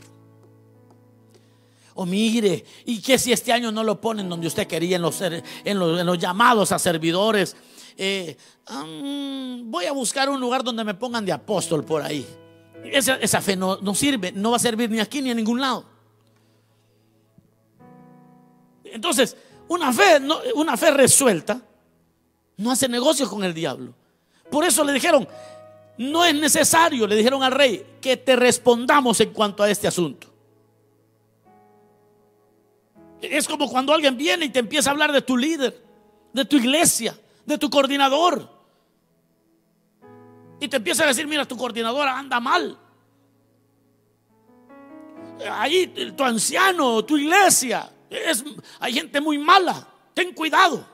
O 1.93 2.05
mire, 2.05 2.65
y 2.85 3.01
que 3.01 3.17
si 3.17 3.31
este 3.31 3.51
año 3.51 3.71
no 3.71 3.83
lo 3.83 3.99
ponen 3.99 4.27
donde 4.27 4.47
usted 4.47 4.67
quería, 4.67 4.95
en 4.95 5.01
los, 5.01 5.21
en 5.21 6.05
los 6.05 6.17
llamados 6.17 6.71
a 6.71 6.79
servidores, 6.79 7.55
eh, 7.97 8.37
voy 9.63 9.85
a 9.85 9.91
buscar 9.91 10.29
un 10.29 10.39
lugar 10.39 10.63
donde 10.63 10.83
me 10.83 10.93
pongan 10.93 11.25
de 11.25 11.31
apóstol 11.31 11.83
por 11.83 12.01
ahí. 12.01 12.25
Esa, 12.83 13.41
fe 13.41 13.55
no, 13.55 13.77
sirve, 13.93 14.31
no 14.31 14.51
va 14.51 14.57
a 14.57 14.59
servir 14.59 14.89
ni 14.89 14.99
aquí 14.99 15.21
ni 15.21 15.29
en 15.29 15.37
ningún 15.37 15.61
lado. 15.61 15.85
Entonces, 18.83 19.37
una 19.71 19.93
fe, 19.93 20.19
una 20.55 20.75
fe 20.75 20.91
resuelta 20.91 21.61
no 22.57 22.71
hace 22.71 22.89
negocios 22.89 23.29
con 23.29 23.41
el 23.43 23.53
diablo. 23.53 23.93
Por 24.49 24.65
eso 24.65 24.83
le 24.83 24.91
dijeron, 24.91 25.25
no 25.97 26.25
es 26.25 26.35
necesario, 26.35 27.07
le 27.07 27.15
dijeron 27.15 27.41
al 27.41 27.53
rey, 27.53 27.85
que 28.01 28.17
te 28.17 28.35
respondamos 28.35 29.21
en 29.21 29.31
cuanto 29.31 29.63
a 29.63 29.69
este 29.69 29.87
asunto. 29.87 30.27
Es 33.21 33.47
como 33.47 33.69
cuando 33.69 33.93
alguien 33.93 34.17
viene 34.17 34.45
y 34.45 34.49
te 34.49 34.59
empieza 34.59 34.89
a 34.89 34.91
hablar 34.91 35.13
de 35.13 35.21
tu 35.21 35.37
líder, 35.37 35.81
de 36.33 36.43
tu 36.43 36.57
iglesia, 36.57 37.17
de 37.45 37.57
tu 37.57 37.69
coordinador. 37.69 38.49
Y 40.59 40.67
te 40.67 40.77
empieza 40.77 41.05
a 41.05 41.07
decir, 41.07 41.27
mira, 41.27 41.47
tu 41.47 41.55
coordinadora 41.55 42.19
anda 42.19 42.41
mal. 42.41 42.77
Ahí 45.49 46.13
tu 46.15 46.23
anciano, 46.25 47.05
tu 47.05 47.17
iglesia, 47.17 47.89
es, 48.11 48.43
hay 48.79 48.93
gente 48.93 49.21
muy 49.21 49.37
mala. 49.37 49.87
Ten 50.13 50.33
cuidado. 50.33 50.85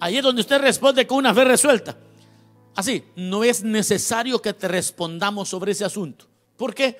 Ahí 0.00 0.16
es 0.16 0.22
donde 0.22 0.40
usted 0.40 0.60
responde 0.60 1.06
con 1.06 1.18
una 1.18 1.32
fe 1.32 1.44
resuelta. 1.44 1.96
Así, 2.74 3.04
no 3.14 3.44
es 3.44 3.62
necesario 3.62 4.42
que 4.42 4.52
te 4.52 4.66
respondamos 4.66 5.48
sobre 5.48 5.72
ese 5.72 5.84
asunto. 5.84 6.26
¿Por 6.56 6.74
qué? 6.74 6.96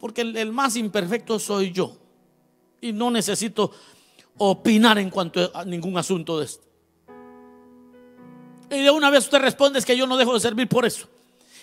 Porque 0.00 0.22
el 0.22 0.52
más 0.52 0.76
imperfecto 0.76 1.38
soy 1.38 1.72
yo. 1.72 1.96
Y 2.80 2.92
no 2.92 3.10
necesito 3.10 3.70
opinar 4.38 4.98
en 4.98 5.10
cuanto 5.10 5.50
a 5.54 5.64
ningún 5.64 5.98
asunto 5.98 6.38
de 6.38 6.46
esto. 6.46 6.64
Y 8.70 8.82
de 8.82 8.90
una 8.90 9.10
vez 9.10 9.24
usted 9.24 9.38
responde 9.38 9.78
es 9.78 9.84
que 9.84 9.96
yo 9.96 10.06
no 10.06 10.16
dejo 10.16 10.34
de 10.34 10.40
servir 10.40 10.68
por 10.68 10.86
eso. 10.86 11.08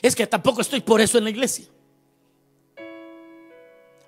Es 0.01 0.15
que 0.15 0.27
tampoco 0.27 0.61
estoy 0.61 0.81
por 0.81 1.01
eso 1.01 1.17
en 1.17 1.23
la 1.23 1.29
iglesia. 1.29 1.65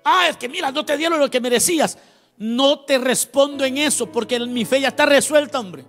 Ah, 0.08 0.28
es 0.28 0.36
que 0.36 0.48
mira, 0.48 0.70
no 0.70 0.86
te 0.86 0.96
dieron 0.96 1.18
lo 1.18 1.28
que 1.28 1.40
merecías. 1.40 1.98
No 2.38 2.84
te 2.84 2.96
respondo 2.96 3.64
en 3.64 3.76
eso 3.76 4.06
porque 4.06 4.38
mi 4.38 4.64
fe 4.64 4.80
ya 4.80 4.88
está 4.88 5.04
resuelta, 5.04 5.58
hombre. 5.58 5.84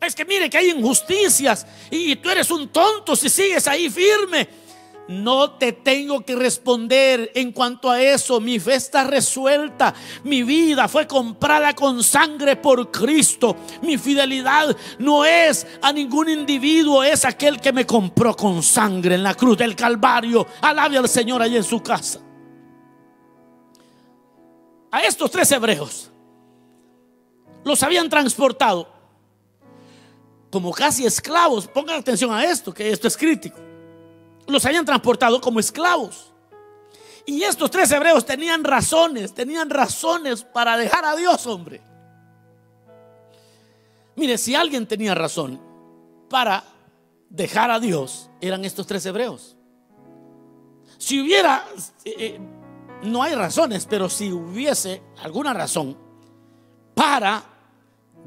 Es 0.00 0.14
que 0.14 0.24
mire 0.24 0.48
que 0.48 0.56
hay 0.56 0.70
injusticias 0.70 1.66
y 1.90 2.14
tú 2.14 2.30
eres 2.30 2.48
un 2.52 2.68
tonto 2.68 3.16
si 3.16 3.28
sigues 3.28 3.66
ahí 3.66 3.90
firme. 3.90 4.48
No 5.10 5.50
te 5.54 5.72
tengo 5.72 6.24
que 6.24 6.36
responder 6.36 7.32
en 7.34 7.50
cuanto 7.50 7.90
a 7.90 8.00
eso. 8.00 8.40
Mi 8.40 8.60
fe 8.60 8.76
está 8.76 9.02
resuelta. 9.02 9.92
Mi 10.22 10.44
vida 10.44 10.86
fue 10.86 11.08
comprada 11.08 11.74
con 11.74 12.04
sangre 12.04 12.54
por 12.54 12.92
Cristo. 12.92 13.56
Mi 13.82 13.98
fidelidad 13.98 14.76
no 15.00 15.24
es 15.24 15.66
a 15.82 15.92
ningún 15.92 16.28
individuo, 16.28 17.02
es 17.02 17.24
aquel 17.24 17.60
que 17.60 17.72
me 17.72 17.84
compró 17.84 18.36
con 18.36 18.62
sangre 18.62 19.16
en 19.16 19.24
la 19.24 19.34
cruz 19.34 19.58
del 19.58 19.74
Calvario. 19.74 20.46
Alabe 20.60 20.98
al 20.98 21.08
Señor 21.08 21.42
allí 21.42 21.56
en 21.56 21.64
su 21.64 21.82
casa. 21.82 22.20
A 24.92 25.00
estos 25.00 25.28
tres 25.28 25.50
hebreos 25.50 26.08
los 27.64 27.82
habían 27.82 28.08
transportado 28.08 28.88
como 30.52 30.70
casi 30.70 31.04
esclavos. 31.04 31.66
Pongan 31.66 31.98
atención 31.98 32.32
a 32.32 32.44
esto, 32.44 32.72
que 32.72 32.92
esto 32.92 33.08
es 33.08 33.16
crítico 33.16 33.69
los 34.50 34.64
habían 34.66 34.84
transportado 34.84 35.40
como 35.40 35.60
esclavos. 35.60 36.32
Y 37.26 37.42
estos 37.42 37.70
tres 37.70 37.90
hebreos 37.92 38.24
tenían 38.24 38.64
razones, 38.64 39.34
tenían 39.34 39.70
razones 39.70 40.42
para 40.42 40.76
dejar 40.76 41.04
a 41.04 41.14
Dios, 41.14 41.46
hombre. 41.46 41.80
Mire, 44.16 44.36
si 44.36 44.54
alguien 44.54 44.86
tenía 44.86 45.14
razón 45.14 45.60
para 46.28 46.64
dejar 47.28 47.70
a 47.70 47.78
Dios, 47.78 48.30
eran 48.40 48.64
estos 48.64 48.86
tres 48.86 49.04
hebreos. 49.06 49.56
Si 50.98 51.20
hubiera, 51.20 51.64
eh, 52.04 52.14
eh, 52.18 52.40
no 53.04 53.22
hay 53.22 53.34
razones, 53.34 53.86
pero 53.88 54.10
si 54.10 54.32
hubiese 54.32 55.02
alguna 55.22 55.54
razón 55.54 55.96
para 56.94 57.42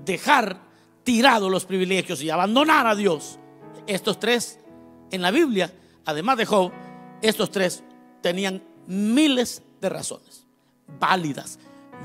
dejar 0.04 0.58
tirado 1.04 1.50
los 1.50 1.66
privilegios 1.66 2.22
y 2.22 2.30
abandonar 2.30 2.88
a 2.88 2.96
Dios, 2.96 3.38
estos 3.86 4.20
tres 4.20 4.60
en 5.12 5.22
la 5.22 5.32
Biblia 5.32 5.72
además 6.06 6.38
de 6.38 6.46
Job, 6.46 6.72
estos 7.22 7.52
tres 7.52 7.84
tenían 8.22 8.64
miles 8.88 9.62
de 9.82 9.90
razones, 9.90 10.46
válidas, 11.00 11.60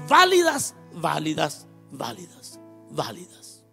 válidas, 0.09 0.75
válidas, 0.93 1.67
válidas, 1.91 2.61
válidas. 2.91 3.65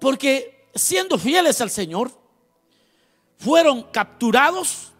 Porque 0.00 0.68
siendo 0.74 1.18
fieles 1.18 1.60
al 1.60 1.70
Señor, 1.70 2.10
fueron 3.38 3.82
capturados, 3.84 4.92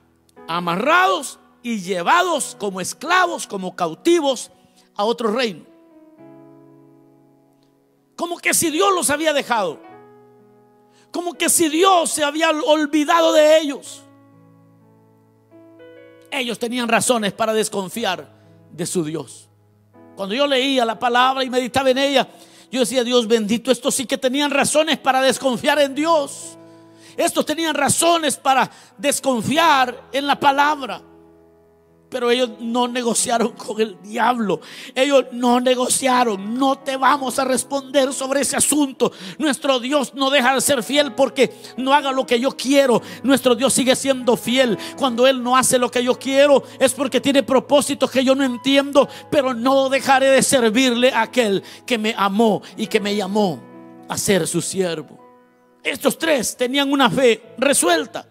amarrados 0.49 1.39
y 1.63 1.81
llevados 1.81 2.57
como 2.59 2.81
esclavos, 2.81 3.47
como 3.47 3.77
cautivos 3.77 4.51
a 4.95 5.05
otro 5.05 5.31
reino. 5.31 5.65
Como 8.15 8.39
que 8.39 8.55
si 8.55 8.71
Dios 8.71 8.95
los 8.95 9.11
había 9.11 9.33
dejado. 9.33 9.81
Como 11.17 11.33
que 11.33 11.49
si 11.49 11.71
Dios 11.71 12.11
se 12.11 12.23
había 12.23 12.51
olvidado 12.51 13.33
de 13.33 13.59
ellos. 13.59 14.03
Ellos 16.31 16.59
tenían 16.59 16.89
razones 16.89 17.33
para 17.33 17.55
desconfiar 17.55 18.29
de 18.71 18.85
su 18.85 19.03
Dios. 19.03 19.49
Cuando 20.15 20.35
yo 20.35 20.47
leía 20.47 20.85
la 20.85 20.99
palabra 20.99 21.43
y 21.43 21.49
meditaba 21.49 21.89
en 21.89 21.97
ella, 21.97 22.29
yo 22.71 22.81
decía, 22.81 23.03
Dios 23.03 23.27
bendito, 23.27 23.71
estos 23.71 23.95
sí 23.95 24.05
que 24.05 24.19
tenían 24.19 24.51
razones 24.51 24.99
para 24.99 25.23
desconfiar 25.23 25.79
en 25.79 25.95
Dios. 25.95 26.59
Estos 27.17 27.47
tenían 27.47 27.75
razones 27.75 28.37
para 28.37 28.71
desconfiar 28.99 30.09
en 30.13 30.27
la 30.27 30.39
palabra. 30.39 31.01
Pero 32.09 32.31
ellos 32.31 32.51
no 32.61 32.87
negociaron 32.87 33.53
con 33.53 33.81
el 33.81 34.01
diablo. 34.01 34.61
Ellos 34.95 35.25
no 35.33 35.61
negociaron. 35.61 36.59
No 36.59 36.79
te 36.79 36.97
vamos 36.97 37.39
a 37.39 37.45
responder 37.45 38.13
sobre 38.13 38.43
ese 38.43 38.57
asunto. 38.57 39.13
Nuestro 39.39 39.81
Dios 39.81 40.15
no 40.15 40.31
deja 40.31 40.55
de 40.55 40.61
ser 40.61 40.83
fiel 40.83 41.15
porque 41.15 41.53
no 41.77 41.93
haga 41.93 42.13
lo 42.13 42.25
que 42.25 42.39
yo 42.39 42.53
quiero. 42.53 43.03
Nuestro 43.25 43.55
Dios 43.55 43.73
sigue 43.73 43.97
siendo 43.97 44.37
fiel. 44.37 44.79
Cuando 44.97 45.27
Él 45.27 45.43
no 45.43 45.57
hace 45.57 45.79
lo 45.79 45.91
que 45.91 46.05
yo 46.05 46.19
quiero 46.19 46.63
es 46.79 46.93
porque 46.95 47.21
tiene 47.21 47.43
propósitos 47.43 48.11
que 48.11 48.25
yo 48.25 48.35
no 48.35 48.45
entiendo. 48.45 49.09
Pero 49.31 49.53
no 49.53 49.89
dejaré 49.89 50.29
de 50.29 50.43
servirle 50.43 51.11
a 51.13 51.23
aquel 51.23 51.63
que 51.85 51.99
me 51.99 52.15
amó 52.17 52.63
y 52.77 52.87
que 52.87 53.01
me 53.01 53.17
llamó 53.17 53.61
a 54.09 54.17
ser 54.17 54.47
su 54.47 54.63
siervo. 54.63 55.19
Estos 55.83 56.19
tres 56.19 56.57
tenían 56.57 56.93
una 56.93 57.11
fe 57.11 57.55
resuelta. 57.59 58.29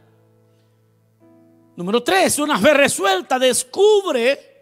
Número 1.76 2.02
tres, 2.02 2.40
una 2.40 2.58
fe 2.58 2.74
resuelta 2.74 3.38
descubre 3.38 4.54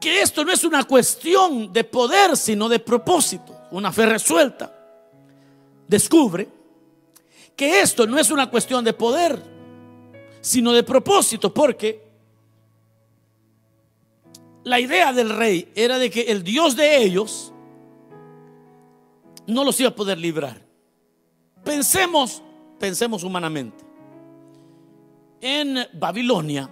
que 0.00 0.22
esto 0.22 0.44
no 0.44 0.52
es 0.52 0.62
una 0.64 0.84
cuestión 0.84 1.72
de 1.72 1.84
poder, 1.84 2.36
sino 2.36 2.68
de 2.68 2.78
propósito. 2.78 3.56
Una 3.72 3.92
fe 3.92 4.06
resuelta 4.06 4.72
descubre 5.88 6.48
que 7.56 7.80
esto 7.80 8.06
no 8.06 8.18
es 8.18 8.30
una 8.30 8.50
cuestión 8.50 8.84
de 8.84 8.92
poder, 8.92 9.42
sino 10.40 10.72
de 10.72 10.82
propósito, 10.82 11.52
porque 11.52 12.02
la 14.64 14.78
idea 14.78 15.12
del 15.12 15.30
rey 15.30 15.72
era 15.74 15.98
de 15.98 16.08
que 16.08 16.22
el 16.22 16.44
Dios 16.44 16.76
de 16.76 17.02
ellos 17.02 17.52
no 19.46 19.64
los 19.64 19.78
iba 19.80 19.88
a 19.88 19.94
poder 19.94 20.18
librar. 20.18 20.62
Pensemos, 21.64 22.42
pensemos 22.78 23.24
humanamente 23.24 23.91
en 25.42 25.76
Babilonia, 25.92 26.70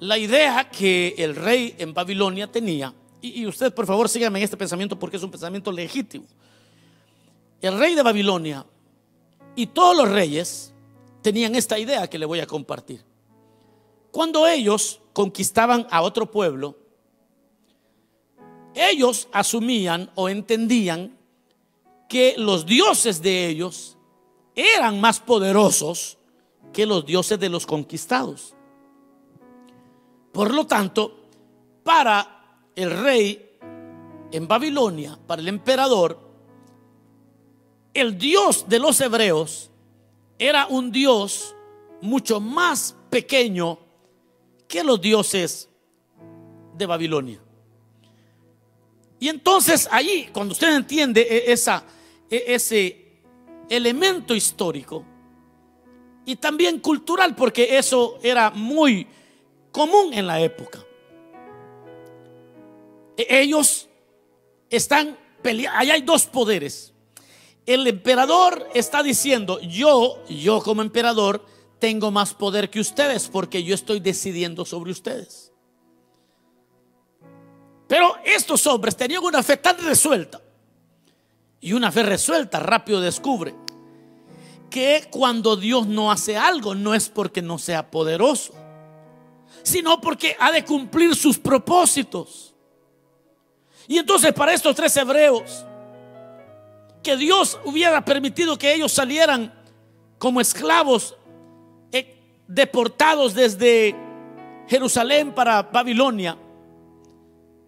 la 0.00 0.18
idea 0.18 0.68
que 0.68 1.14
el 1.16 1.36
rey 1.36 1.74
en 1.78 1.94
Babilonia 1.94 2.50
tenía, 2.50 2.92
y, 3.20 3.46
usted 3.46 3.72
por 3.72 3.86
favor 3.86 4.08
sígame 4.08 4.40
en 4.40 4.44
este 4.44 4.56
pensamiento 4.56 4.98
porque 4.98 5.16
es 5.16 5.22
un 5.22 5.30
pensamiento 5.30 5.70
legítimo, 5.70 6.26
el 7.60 7.78
rey 7.78 7.94
de 7.94 8.02
Babilonia 8.02 8.66
y 9.54 9.66
todos 9.68 9.96
los 9.96 10.08
reyes 10.08 10.74
tenían 11.22 11.54
esta 11.54 11.78
idea 11.78 12.08
que 12.08 12.18
le 12.18 12.26
voy 12.26 12.40
a 12.40 12.46
compartir. 12.46 13.04
Cuando 14.10 14.46
ellos 14.46 15.00
conquistaban 15.12 15.86
a 15.90 16.02
otro 16.02 16.30
pueblo, 16.30 16.76
ellos 18.74 19.28
asumían 19.32 20.10
o 20.14 20.28
entendían 20.28 21.16
que 22.08 22.34
los 22.38 22.66
dioses 22.66 23.20
de 23.20 23.48
ellos 23.48 23.96
eran 24.54 25.00
más 25.00 25.20
poderosos 25.20 26.17
que 26.72 26.86
los 26.86 27.04
dioses 27.04 27.38
de 27.38 27.48
los 27.48 27.66
conquistados. 27.66 28.54
Por 30.32 30.54
lo 30.54 30.66
tanto, 30.66 31.18
para 31.82 32.60
el 32.74 32.90
rey 32.90 33.58
en 34.30 34.46
Babilonia, 34.46 35.18
para 35.26 35.40
el 35.40 35.48
emperador, 35.48 36.18
el 37.94 38.18
Dios 38.18 38.68
de 38.68 38.78
los 38.78 39.00
hebreos 39.00 39.70
era 40.38 40.66
un 40.66 40.92
Dios 40.92 41.54
mucho 42.00 42.40
más 42.40 42.94
pequeño 43.10 43.78
que 44.68 44.84
los 44.84 45.00
dioses 45.00 45.68
de 46.76 46.86
Babilonia. 46.86 47.40
Y 49.18 49.28
entonces 49.28 49.88
allí, 49.90 50.28
cuando 50.32 50.52
usted 50.52 50.76
entiende 50.76 51.22
e-, 51.22 51.52
e-, 51.52 52.54
ese 52.54 53.20
elemento 53.68 54.34
histórico, 54.34 55.04
y 56.28 56.36
también 56.36 56.80
cultural, 56.80 57.34
porque 57.34 57.78
eso 57.78 58.18
era 58.22 58.50
muy 58.50 59.06
común 59.72 60.12
en 60.12 60.26
la 60.26 60.38
época. 60.42 60.84
E-, 63.16 63.40
ellos 63.40 63.88
están 64.68 65.16
peleando, 65.40 65.78
ahí 65.78 65.90
hay 65.90 66.02
dos 66.02 66.26
poderes. 66.26 66.92
El 67.64 67.86
emperador 67.86 68.68
está 68.74 69.02
diciendo, 69.02 69.58
yo, 69.62 70.22
yo 70.28 70.60
como 70.60 70.82
emperador, 70.82 71.46
tengo 71.78 72.10
más 72.10 72.34
poder 72.34 72.68
que 72.68 72.80
ustedes 72.80 73.28
porque 73.28 73.64
yo 73.64 73.74
estoy 73.74 73.98
decidiendo 73.98 74.66
sobre 74.66 74.90
ustedes. 74.90 75.50
Pero 77.86 78.16
estos 78.22 78.66
hombres 78.66 78.94
tenían 78.94 79.24
una 79.24 79.42
fe 79.42 79.56
tan 79.56 79.78
resuelta 79.78 80.42
y 81.58 81.72
una 81.72 81.90
fe 81.90 82.02
resuelta 82.02 82.60
rápido 82.60 83.00
descubre 83.00 83.54
que 84.70 85.08
cuando 85.10 85.56
Dios 85.56 85.86
no 85.86 86.10
hace 86.10 86.36
algo 86.36 86.74
no 86.74 86.94
es 86.94 87.08
porque 87.08 87.42
no 87.42 87.58
sea 87.58 87.90
poderoso, 87.90 88.54
sino 89.62 90.00
porque 90.00 90.36
ha 90.38 90.50
de 90.50 90.64
cumplir 90.64 91.14
sus 91.14 91.38
propósitos. 91.38 92.54
Y 93.86 93.98
entonces 93.98 94.32
para 94.32 94.52
estos 94.52 94.74
tres 94.76 94.96
hebreos, 94.96 95.64
que 97.02 97.16
Dios 97.16 97.58
hubiera 97.64 98.04
permitido 98.04 98.58
que 98.58 98.74
ellos 98.74 98.92
salieran 98.92 99.54
como 100.18 100.40
esclavos 100.40 101.16
eh, 101.92 102.20
deportados 102.46 103.34
desde 103.34 103.94
Jerusalén 104.66 105.34
para 105.34 105.62
Babilonia, 105.62 106.36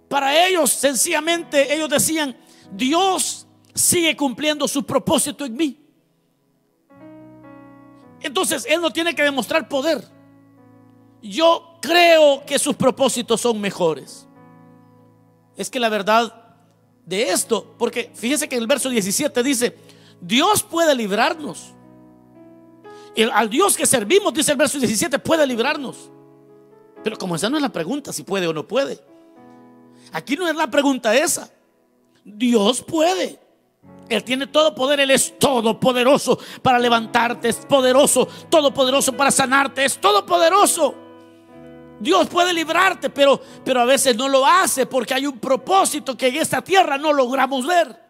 para 0.09 0.47
ellos 0.47 0.71
sencillamente 0.71 1.73
ellos 1.73 1.89
decían, 1.89 2.37
Dios 2.73 3.47
sigue 3.75 4.17
cumpliendo 4.17 4.69
su 4.69 4.85
propósito 4.85 5.45
en 5.45 5.55
mí. 5.55 5.90
Entonces 8.21 8.67
Él 8.69 8.81
no 8.81 8.93
tiene 8.93 9.15
que 9.15 9.23
demostrar 9.23 9.69
poder. 9.69 10.05
Yo 11.23 11.79
creo 11.81 12.45
que 12.47 12.59
sus 12.59 12.77
propósitos 12.77 13.41
son 13.41 13.61
mejores. 13.61 14.27
Es 15.57 15.71
que 15.71 15.81
la 15.81 15.89
verdad 15.89 16.57
de 17.05 17.31
esto, 17.31 17.75
porque 17.79 18.11
fíjese 18.15 18.49
que 18.49 18.57
en 18.57 18.63
el 18.63 18.67
verso 18.67 18.89
17 18.89 19.43
dice, 19.43 19.77
Dios 20.21 20.63
puede 20.63 20.95
librarnos. 20.95 21.75
Al 23.33 23.51
Dios 23.51 23.77
que 23.77 23.87
servimos, 23.87 24.33
dice 24.33 24.53
el 24.53 24.59
verso 24.59 24.79
17, 24.79 25.19
puede 25.19 25.47
librarnos. 25.47 26.11
Pero 27.03 27.17
como 27.17 27.37
esa 27.37 27.51
no 27.51 27.57
es 27.57 27.63
la 27.63 27.73
pregunta, 27.73 28.13
si 28.13 28.23
puede 28.23 28.47
o 28.47 28.53
no 28.53 28.67
puede. 28.67 29.01
Aquí 30.13 30.37
no 30.37 30.49
es 30.49 30.55
la 30.55 30.71
pregunta 30.71 31.15
esa. 31.15 31.51
Dios 32.25 32.83
puede. 32.83 33.39
Él 34.11 34.25
tiene 34.25 34.49
todo 34.49 34.75
poder, 34.75 35.01
Él 35.01 35.11
es 35.13 35.39
todopoderoso 35.39 36.39
para 36.63 36.79
levantarte, 36.79 37.49
es 37.49 37.57
poderoso, 37.57 38.27
todopoderoso 38.51 39.17
para 39.17 39.31
sanarte, 39.31 39.85
es 39.85 39.99
todopoderoso. 39.99 40.95
Dios 42.01 42.29
puede 42.29 42.53
librarte, 42.53 43.09
pero, 43.11 43.41
pero 43.65 43.81
a 43.81 43.85
veces 43.85 44.17
no 44.17 44.29
lo 44.29 44.45
hace 44.45 44.87
porque 44.87 45.15
hay 45.15 45.27
un 45.27 45.39
propósito 45.39 46.17
que 46.17 46.29
en 46.29 46.37
esta 46.37 46.61
tierra 46.61 46.99
no 46.99 47.13
logramos 47.13 47.67
ver. 47.67 48.10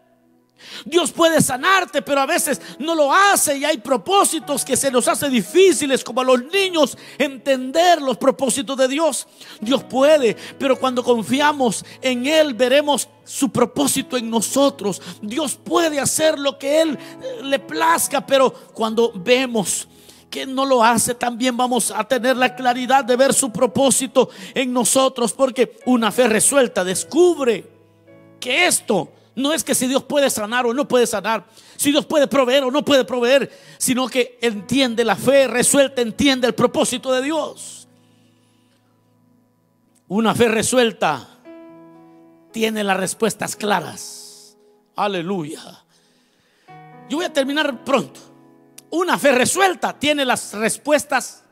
Dios 0.85 1.11
puede 1.11 1.41
sanarte, 1.41 2.01
pero 2.01 2.21
a 2.21 2.25
veces 2.25 2.61
no 2.79 2.95
lo 2.95 3.13
hace 3.13 3.57
y 3.57 3.65
hay 3.65 3.77
propósitos 3.77 4.65
que 4.65 4.77
se 4.77 4.91
nos 4.91 5.07
hace 5.07 5.29
difíciles, 5.29 6.03
como 6.03 6.21
a 6.21 6.23
los 6.23 6.43
niños, 6.45 6.97
entender 7.17 8.01
los 8.01 8.17
propósitos 8.17 8.77
de 8.77 8.87
Dios. 8.87 9.27
Dios 9.59 9.83
puede, 9.83 10.35
pero 10.57 10.79
cuando 10.79 11.03
confiamos 11.03 11.85
en 12.01 12.25
Él, 12.25 12.53
veremos 12.53 13.07
su 13.23 13.49
propósito 13.49 14.17
en 14.17 14.29
nosotros. 14.29 15.01
Dios 15.21 15.55
puede 15.55 15.99
hacer 15.99 16.39
lo 16.39 16.57
que 16.57 16.81
Él 16.81 16.97
le 17.43 17.59
plazca, 17.59 18.25
pero 18.25 18.51
cuando 18.73 19.11
vemos 19.15 19.87
que 20.29 20.45
no 20.45 20.65
lo 20.65 20.83
hace, 20.83 21.13
también 21.13 21.57
vamos 21.57 21.91
a 21.91 22.05
tener 22.05 22.37
la 22.37 22.55
claridad 22.55 23.03
de 23.03 23.17
ver 23.17 23.33
su 23.33 23.51
propósito 23.51 24.29
en 24.55 24.71
nosotros, 24.71 25.33
porque 25.33 25.77
una 25.85 26.11
fe 26.11 26.27
resuelta 26.27 26.83
descubre 26.83 27.69
que 28.39 28.65
esto 28.65 29.11
no 29.35 29.53
es 29.53 29.63
que 29.63 29.75
si 29.75 29.87
Dios 29.87 30.03
puede 30.03 30.29
sanar 30.29 30.65
o 30.65 30.73
no 30.73 30.87
puede 30.87 31.07
sanar, 31.07 31.45
si 31.77 31.91
Dios 31.91 32.05
puede 32.05 32.27
proveer 32.27 32.63
o 32.63 32.71
no 32.71 32.83
puede 32.83 33.05
proveer, 33.05 33.51
sino 33.77 34.07
que 34.07 34.37
entiende 34.41 35.05
la 35.05 35.15
fe 35.15 35.47
resuelta, 35.47 36.01
entiende 36.01 36.47
el 36.47 36.53
propósito 36.53 37.13
de 37.13 37.21
Dios. 37.21 37.87
Una 40.07 40.35
fe 40.35 40.49
resuelta 40.49 41.27
tiene 42.51 42.83
las 42.83 42.97
respuestas 42.97 43.55
claras. 43.55 44.57
Aleluya. 44.95 45.61
Yo 47.09 47.17
voy 47.17 47.25
a 47.25 47.33
terminar 47.33 47.83
pronto. 47.85 48.19
Una 48.89 49.17
fe 49.17 49.31
resuelta 49.31 49.97
tiene 49.97 50.25
las 50.25 50.53
respuestas 50.53 51.45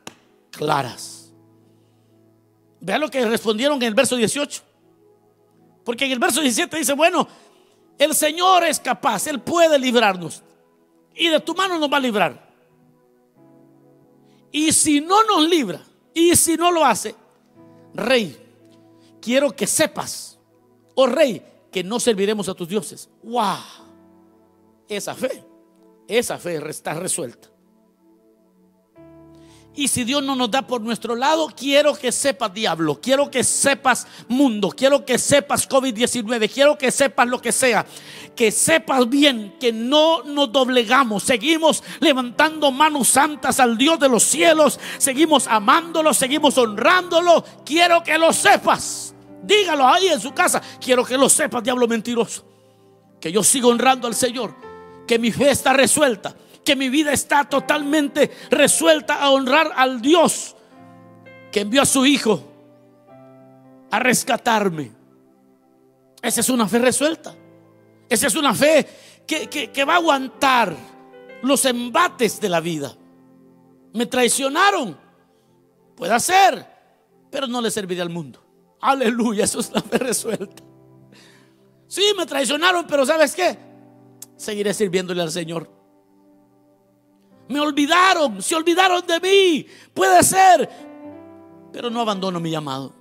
claras. 0.51 1.31
Vean 2.81 3.01
lo 3.01 3.09
que 3.09 3.25
respondieron 3.25 3.77
en 3.77 3.87
el 3.87 3.93
verso 3.93 4.17
18. 4.17 4.61
Porque 5.85 6.05
en 6.05 6.11
el 6.11 6.19
verso 6.19 6.41
17 6.41 6.77
dice, 6.77 6.93
bueno, 6.93 7.27
el 7.99 8.15
Señor 8.15 8.63
es 8.63 8.79
capaz, 8.79 9.27
Él 9.27 9.39
puede 9.39 9.77
librarnos. 9.77 10.41
Y 11.13 11.27
de 11.27 11.39
tu 11.39 11.53
mano 11.53 11.77
nos 11.77 11.91
va 11.91 11.97
a 11.97 11.99
librar. 11.99 12.49
Y 14.51 14.71
si 14.71 15.01
no 15.01 15.23
nos 15.23 15.47
libra, 15.47 15.81
y 16.13 16.35
si 16.35 16.55
no 16.55 16.71
lo 16.71 16.83
hace, 16.83 17.13
Rey, 17.93 18.38
quiero 19.21 19.55
que 19.55 19.67
sepas, 19.67 20.39
oh 20.95 21.07
rey, 21.07 21.43
que 21.71 21.83
no 21.83 21.99
serviremos 21.99 22.49
a 22.49 22.53
tus 22.53 22.67
dioses. 22.67 23.09
¡Wow! 23.23 23.57
Esa 24.88 25.13
fe, 25.13 25.43
esa 26.07 26.38
fe 26.38 26.57
está 26.69 26.93
resuelta. 26.93 27.49
Y 29.75 29.88
si 29.88 30.03
Dios 30.03 30.23
no 30.23 30.36
nos 30.36 30.49
da 30.49 30.63
por 30.63 30.82
nuestro 30.82 31.15
lado, 31.15 31.47
quiero 31.55 31.93
que 31.93 32.12
sepas 32.12 32.53
diablo, 32.53 32.99
quiero 32.99 33.29
que 33.29 33.43
sepas 33.43 34.08
mundo, 34.27 34.69
quiero 34.75 35.05
que 35.05 35.17
sepas 35.17 35.69
COVID-19, 35.69 36.51
quiero 36.51 36.77
que 36.77 36.91
sepas 36.91 37.27
lo 37.27 37.39
que 37.39 37.51
sea, 37.51 37.86
que 38.36 38.51
sepas 38.51 39.08
bien 39.08 39.55
que 39.60 39.71
no 39.71 40.23
nos 40.23 40.51
doblegamos, 40.51 41.23
seguimos 41.23 41.84
levantando 41.99 42.71
manos 42.71 43.10
santas 43.10 43.60
al 43.60 43.77
Dios 43.77 43.99
de 43.99 44.10
los 44.10 44.23
cielos, 44.23 44.79
seguimos 44.97 45.47
amándolo, 45.47 46.13
seguimos 46.13 46.58
honrándolo, 46.58 47.45
quiero 47.63 48.03
que 48.03 48.17
lo 48.17 48.34
sepas. 48.34 49.13
Dígalo 49.43 49.88
ahí 49.88 50.08
en 50.08 50.19
su 50.19 50.34
casa, 50.34 50.62
quiero 50.82 51.05
que 51.05 51.17
lo 51.17 51.29
sepas, 51.29 51.63
diablo 51.63 51.88
mentiroso, 51.88 52.43
que 53.21 53.32
yo 53.32 53.43
sigo 53.43 53.69
honrando 53.69 54.08
al 54.08 54.15
Señor, 54.15 54.55
que 55.08 55.19
mi 55.19 55.32
fe 55.32 55.51
está 55.51 55.73
resuelta 55.73 56.36
que 56.69 56.75
mi 56.75 56.89
vida 56.89 57.12
está 57.12 57.45
totalmente 57.45 58.29
resuelta 58.51 59.15
a 59.15 59.32
honrar 59.32 59.71
al 59.75 60.03
Dios 60.03 60.55
que 61.51 61.62
envió 61.62 61.82
a 61.82 61.86
su 61.88 62.05
Hijo 62.05 62.43
a 63.89 63.97
rescatarme. 63.97 64.91
Esa 66.21 66.41
es 66.41 66.49
una 66.49 66.67
fe 66.67 66.77
resuelta. 66.77 67.34
Esa 68.08 68.27
es 68.27 68.36
una 68.36 68.53
fe 68.53 68.88
que, 69.25 69.49
que 69.49 69.84
va 69.84 69.93
a 69.93 69.95
aguantar 69.95 70.75
los 71.41 71.65
embates 71.65 72.39
de 72.39 72.49
la 72.49 72.60
vida. 72.60 72.95
Me 73.95 74.05
traicionaron. 74.05 74.95
Puede 75.95 76.19
ser, 76.19 76.67
pero 77.32 77.47
no 77.47 77.62
le 77.62 77.71
serviré 77.71 78.03
al 78.03 78.12
mundo. 78.12 78.45
Aleluya, 78.79 79.45
eso 79.45 79.60
es 79.60 79.71
la 79.71 79.82
fe 79.82 79.97
resuelta. 79.97 80.62
Sí, 81.88 82.03
me 82.15 82.27
traicionaron, 82.27 82.86
pero 82.86 83.08
¿sabes 83.08 83.34
qué? 83.34 83.58
Seguiré 84.38 84.71
sirviéndole 84.75 85.23
al 85.23 85.32
Señor. 85.32 85.78
Me 87.49 87.59
olvidaron, 87.59 88.41
se 88.41 88.55
olvidaron 88.55 89.05
de 89.05 89.19
mí. 89.19 89.67
Puede 89.93 90.23
ser, 90.23 90.69
pero 91.73 91.89
no 91.89 91.99
abandono 92.01 92.39
mi 92.39 92.51
llamado. 92.51 92.93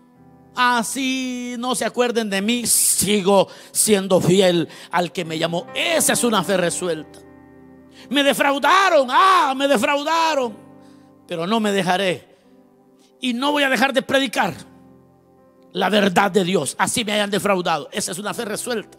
Así 0.56 1.54
no 1.58 1.74
se 1.74 1.84
acuerden 1.84 2.28
de 2.28 2.42
mí, 2.42 2.66
sigo 2.66 3.48
siendo 3.70 4.20
fiel 4.20 4.68
al 4.90 5.12
que 5.12 5.24
me 5.24 5.38
llamó. 5.38 5.68
Esa 5.74 6.14
es 6.14 6.24
una 6.24 6.42
fe 6.42 6.56
resuelta. 6.56 7.20
Me 8.10 8.24
defraudaron, 8.24 9.08
ah, 9.10 9.54
me 9.56 9.68
defraudaron, 9.68 10.56
pero 11.28 11.46
no 11.46 11.60
me 11.60 11.70
dejaré. 11.70 12.26
Y 13.20 13.34
no 13.34 13.52
voy 13.52 13.62
a 13.62 13.68
dejar 13.68 13.92
de 13.92 14.02
predicar 14.02 14.54
la 15.72 15.90
verdad 15.90 16.30
de 16.30 16.44
Dios, 16.44 16.74
así 16.78 17.04
me 17.04 17.12
hayan 17.12 17.30
defraudado. 17.30 17.88
Esa 17.92 18.12
es 18.12 18.18
una 18.18 18.34
fe 18.34 18.44
resuelta. 18.44 18.97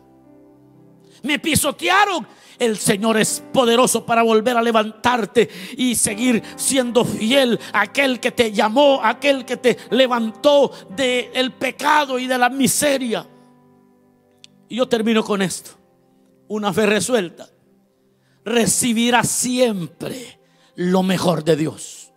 Me 1.23 1.39
pisotearon, 1.39 2.27
el 2.57 2.77
Señor 2.77 3.17
es 3.17 3.43
poderoso 3.53 4.05
para 4.05 4.21
volver 4.21 4.57
a 4.57 4.61
levantarte 4.61 5.49
y 5.77 5.95
seguir 5.95 6.43
siendo 6.55 7.05
fiel 7.05 7.59
a 7.73 7.81
aquel 7.81 8.19
que 8.19 8.31
te 8.31 8.51
llamó, 8.51 9.01
aquel 9.03 9.45
que 9.45 9.57
te 9.57 9.77
levantó 9.91 10.71
del 10.89 11.53
pecado 11.53 12.19
y 12.19 12.27
de 12.27 12.37
la 12.37 12.49
miseria. 12.49 13.25
Y 14.67 14.75
yo 14.75 14.87
termino 14.87 15.23
con 15.23 15.41
esto. 15.41 15.71
Una 16.47 16.73
fe 16.73 16.85
resuelta 16.85 17.49
recibirá 18.43 19.23
siempre 19.23 20.39
lo 20.75 21.03
mejor 21.03 21.43
de 21.43 21.55
Dios. 21.55 22.11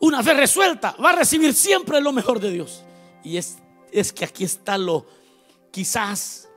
Una 0.00 0.22
fe 0.22 0.34
resuelta 0.34 0.94
va 1.02 1.10
a 1.10 1.16
recibir 1.16 1.54
siempre 1.54 2.00
lo 2.00 2.12
mejor 2.12 2.40
de 2.40 2.50
Dios. 2.50 2.84
Y 3.22 3.38
es, 3.38 3.58
es 3.90 4.12
que 4.12 4.24
aquí 4.24 4.44
está 4.44 4.76
lo, 4.76 5.06
quizás 5.70 6.48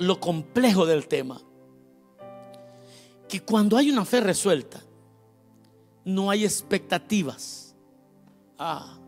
lo 0.00 0.18
complejo 0.18 0.86
del 0.86 1.06
tema 1.06 1.40
que 3.28 3.40
cuando 3.42 3.76
hay 3.76 3.90
una 3.90 4.04
fe 4.04 4.20
resuelta, 4.20 4.82
no 6.04 6.30
hay 6.30 6.44
expectativas. 6.44 7.76
Ah, 8.58 8.98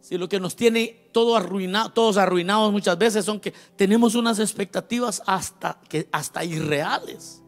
si 0.00 0.16
lo 0.16 0.28
que 0.28 0.38
nos 0.38 0.54
tiene 0.54 1.08
todo 1.12 1.36
arruinado, 1.36 1.90
todos 1.90 2.16
arruinados 2.16 2.72
muchas 2.72 2.96
veces 2.96 3.24
son 3.24 3.40
que 3.40 3.52
tenemos 3.76 4.14
unas 4.14 4.38
expectativas 4.38 5.22
hasta, 5.26 5.80
que, 5.88 6.08
hasta 6.12 6.44
irreales. 6.44 7.42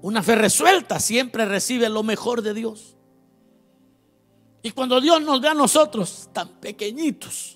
Una 0.00 0.22
fe 0.22 0.36
resuelta 0.36 0.98
siempre 0.98 1.44
recibe 1.44 1.88
lo 1.88 2.02
mejor 2.02 2.42
de 2.42 2.54
Dios. 2.54 2.96
Y 4.62 4.70
cuando 4.70 5.00
Dios 5.00 5.20
nos 5.22 5.40
ve 5.40 5.48
a 5.48 5.54
nosotros 5.54 6.30
tan 6.32 6.48
pequeñitos, 6.60 7.55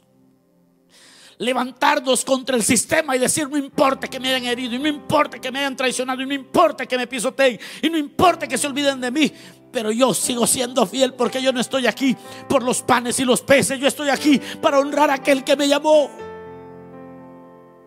levantarnos 1.41 2.23
contra 2.23 2.55
el 2.55 2.63
sistema 2.63 3.17
y 3.17 3.19
decir, 3.19 3.49
no 3.49 3.57
importa 3.57 4.07
que 4.07 4.21
me 4.21 4.29
hayan 4.29 4.45
herido, 4.45 4.75
y 4.75 4.79
no 4.79 4.87
importa 4.87 5.39
que 5.39 5.51
me 5.51 5.61
hayan 5.61 5.75
traicionado, 5.75 6.21
y 6.21 6.27
no 6.27 6.35
importa 6.35 6.85
que 6.85 6.99
me 6.99 7.07
pisoteen, 7.07 7.59
y 7.81 7.89
no 7.89 7.97
importa 7.97 8.47
que 8.47 8.59
se 8.59 8.67
olviden 8.67 9.01
de 9.01 9.11
mí, 9.11 9.33
pero 9.73 9.91
yo 9.91 10.13
sigo 10.13 10.47
siendo 10.47 10.87
fiel 10.87 11.15
porque 11.15 11.41
yo 11.43 11.51
no 11.51 11.61
estoy 11.61 11.87
aquí 11.87 12.15
por 12.47 12.63
los 12.63 12.83
panes 12.83 13.19
y 13.21 13.25
los 13.25 13.41
peces, 13.41 13.81
yo 13.81 13.89
estoy 13.89 14.11
aquí 14.11 14.39
para 14.61 14.79
honrar 14.79 15.09
a 15.09 15.15
aquel 15.15 15.43
que 15.43 15.57
me 15.57 15.67
llamó. 15.67 16.11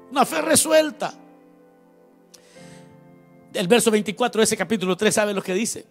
Una 0.09 0.25
fe 0.25 0.41
resuelta. 0.41 1.13
El 3.53 3.67
verso 3.67 3.91
24 3.91 4.39
de 4.39 4.43
ese 4.45 4.57
capítulo 4.57 4.97
3 4.97 5.13
sabe 5.13 5.33
lo 5.33 5.43
que 5.43 5.53
dice. 5.53 5.85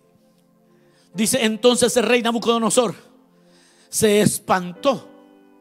Dice 1.15 1.45
entonces 1.45 1.97
el 1.97 2.05
rey 2.05 2.23
Nabucodonosor 2.23 2.95
se 3.89 4.21
espantó 4.21 5.12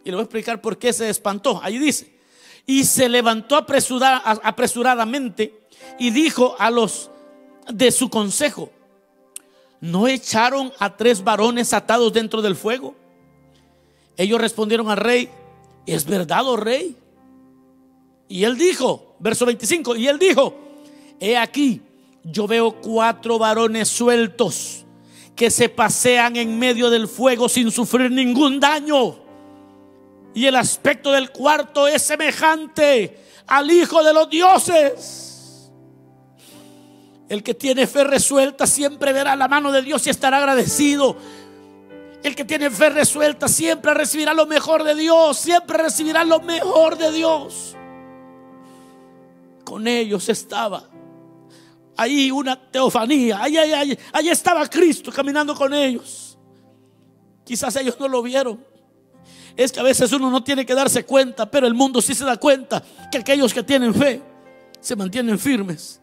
y 0.04 0.10
le 0.10 0.16
voy 0.16 0.22
a 0.22 0.24
explicar 0.24 0.62
por 0.62 0.78
qué 0.78 0.94
se 0.94 1.10
espantó. 1.10 1.60
Ahí 1.64 1.78
dice, 1.78 2.20
y 2.66 2.86
se 2.86 3.10
levantó 3.10 3.56
apresuradamente 3.56 5.60
y 6.00 6.12
dijo 6.12 6.56
a 6.60 6.70
los 6.70 7.10
de 7.70 7.92
su 7.92 8.10
consejo, 8.10 8.72
¿no 9.80 10.08
echaron 10.08 10.72
a 10.80 10.96
tres 10.96 11.24
varones 11.24 11.74
atados 11.74 12.14
dentro 12.14 12.42
del 12.42 12.56
fuego? 12.56 12.96
Ellos 14.18 14.40
respondieron 14.40 14.90
al 14.90 14.98
rey, 14.98 15.30
¿es 15.86 16.06
verdad, 16.06 16.48
oh 16.48 16.58
rey? 16.58 16.96
Y 18.28 18.44
él 18.44 18.58
dijo, 18.58 19.16
verso 19.20 19.46
25, 19.46 19.96
y 19.96 20.08
él 20.08 20.18
dijo, 20.18 20.56
he 21.20 21.38
aquí, 21.38 21.82
yo 22.24 22.48
veo 22.48 22.80
cuatro 22.80 23.40
varones 23.40 23.90
sueltos 23.90 24.86
que 25.36 25.50
se 25.50 25.70
pasean 25.70 26.36
en 26.36 26.60
medio 26.60 26.90
del 26.90 27.08
fuego 27.08 27.50
sin 27.50 27.72
sufrir 27.72 28.12
ningún 28.12 28.60
daño. 28.60 29.31
Y 30.34 30.46
el 30.46 30.56
aspecto 30.56 31.12
del 31.12 31.32
cuarto 31.32 31.88
es 31.88 32.02
semejante 32.02 33.18
al 33.48 33.70
Hijo 33.70 34.04
de 34.04 34.14
los 34.14 34.30
dioses. 34.30 35.72
El 37.28 37.44
que 37.44 37.54
tiene 37.54 37.88
fe 37.88 38.04
resuelta 38.04 38.68
siempre 38.68 39.14
verá 39.14 39.36
la 39.36 39.48
mano 39.48 39.72
de 39.72 39.82
Dios 39.82 40.06
y 40.08 40.10
estará 40.10 40.38
agradecido. 40.38 41.16
El 42.24 42.36
que 42.36 42.46
tiene 42.46 42.70
fe 42.70 42.90
resuelta 42.90 43.48
siempre 43.48 43.94
recibirá 43.94 44.34
lo 44.34 44.46
mejor 44.46 44.84
de 44.84 44.96
Dios, 44.96 45.38
siempre 45.38 45.78
recibirá 45.78 46.24
lo 46.24 46.40
mejor 46.42 46.98
de 46.98 47.12
Dios. 47.12 47.76
Con 49.64 49.88
ellos 49.88 50.28
estaba 50.30 50.92
ahí 52.02 52.32
una 52.32 52.56
teofanía, 52.72 53.42
ahí, 53.42 54.30
estaba 54.30 54.68
Cristo 54.68 55.12
caminando 55.12 55.56
con 55.56 55.74
ellos. 55.74 56.38
Quizás 57.44 57.76
ellos 57.76 57.96
no 58.00 58.08
lo 58.08 58.22
vieron, 58.22 58.64
es 59.56 59.72
que 59.72 59.80
a 59.80 59.84
veces 59.84 60.12
uno 60.12 60.30
no 60.30 60.44
tiene 60.44 60.66
que 60.66 60.74
darse 60.74 61.06
cuenta, 61.06 61.50
pero 61.50 61.68
el 61.68 61.74
mundo 61.74 62.02
sí 62.02 62.14
se 62.14 62.26
da 62.26 62.38
cuenta 62.38 62.84
que 63.12 63.18
aquellos 63.18 63.54
que 63.54 63.64
tienen 63.64 63.94
fe 63.94 64.22
se 64.80 64.96
mantienen 64.96 65.38
firmes 65.38 66.02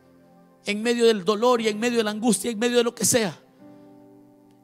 en 0.64 0.82
medio 0.82 1.06
del 1.06 1.24
dolor 1.24 1.60
y 1.60 1.68
en 1.68 1.78
medio 1.78 1.98
de 1.98 2.04
la 2.04 2.10
angustia, 2.10 2.50
en 2.50 2.58
medio 2.58 2.76
de 2.76 2.84
lo 2.84 2.94
que 2.94 3.04
sea. 3.04 3.38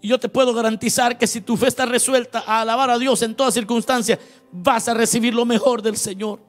Y 0.00 0.08
yo 0.08 0.20
te 0.20 0.28
puedo 0.28 0.52
garantizar 0.52 1.16
que 1.16 1.26
si 1.26 1.40
tu 1.40 1.56
fe 1.56 1.68
está 1.68 1.86
resuelta 1.86 2.44
a 2.46 2.60
alabar 2.60 2.90
a 2.90 2.98
Dios 2.98 3.22
en 3.22 3.34
toda 3.34 3.50
circunstancia, 3.50 4.18
vas 4.52 4.86
a 4.86 4.94
recibir 4.94 5.34
lo 5.34 5.46
mejor 5.46 5.80
del 5.80 5.96
Señor. 5.96 6.40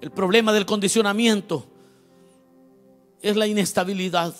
El 0.00 0.10
problema 0.10 0.52
del 0.52 0.66
condicionamiento 0.66 1.66
es 3.22 3.34
la 3.34 3.46
inestabilidad. 3.46 4.34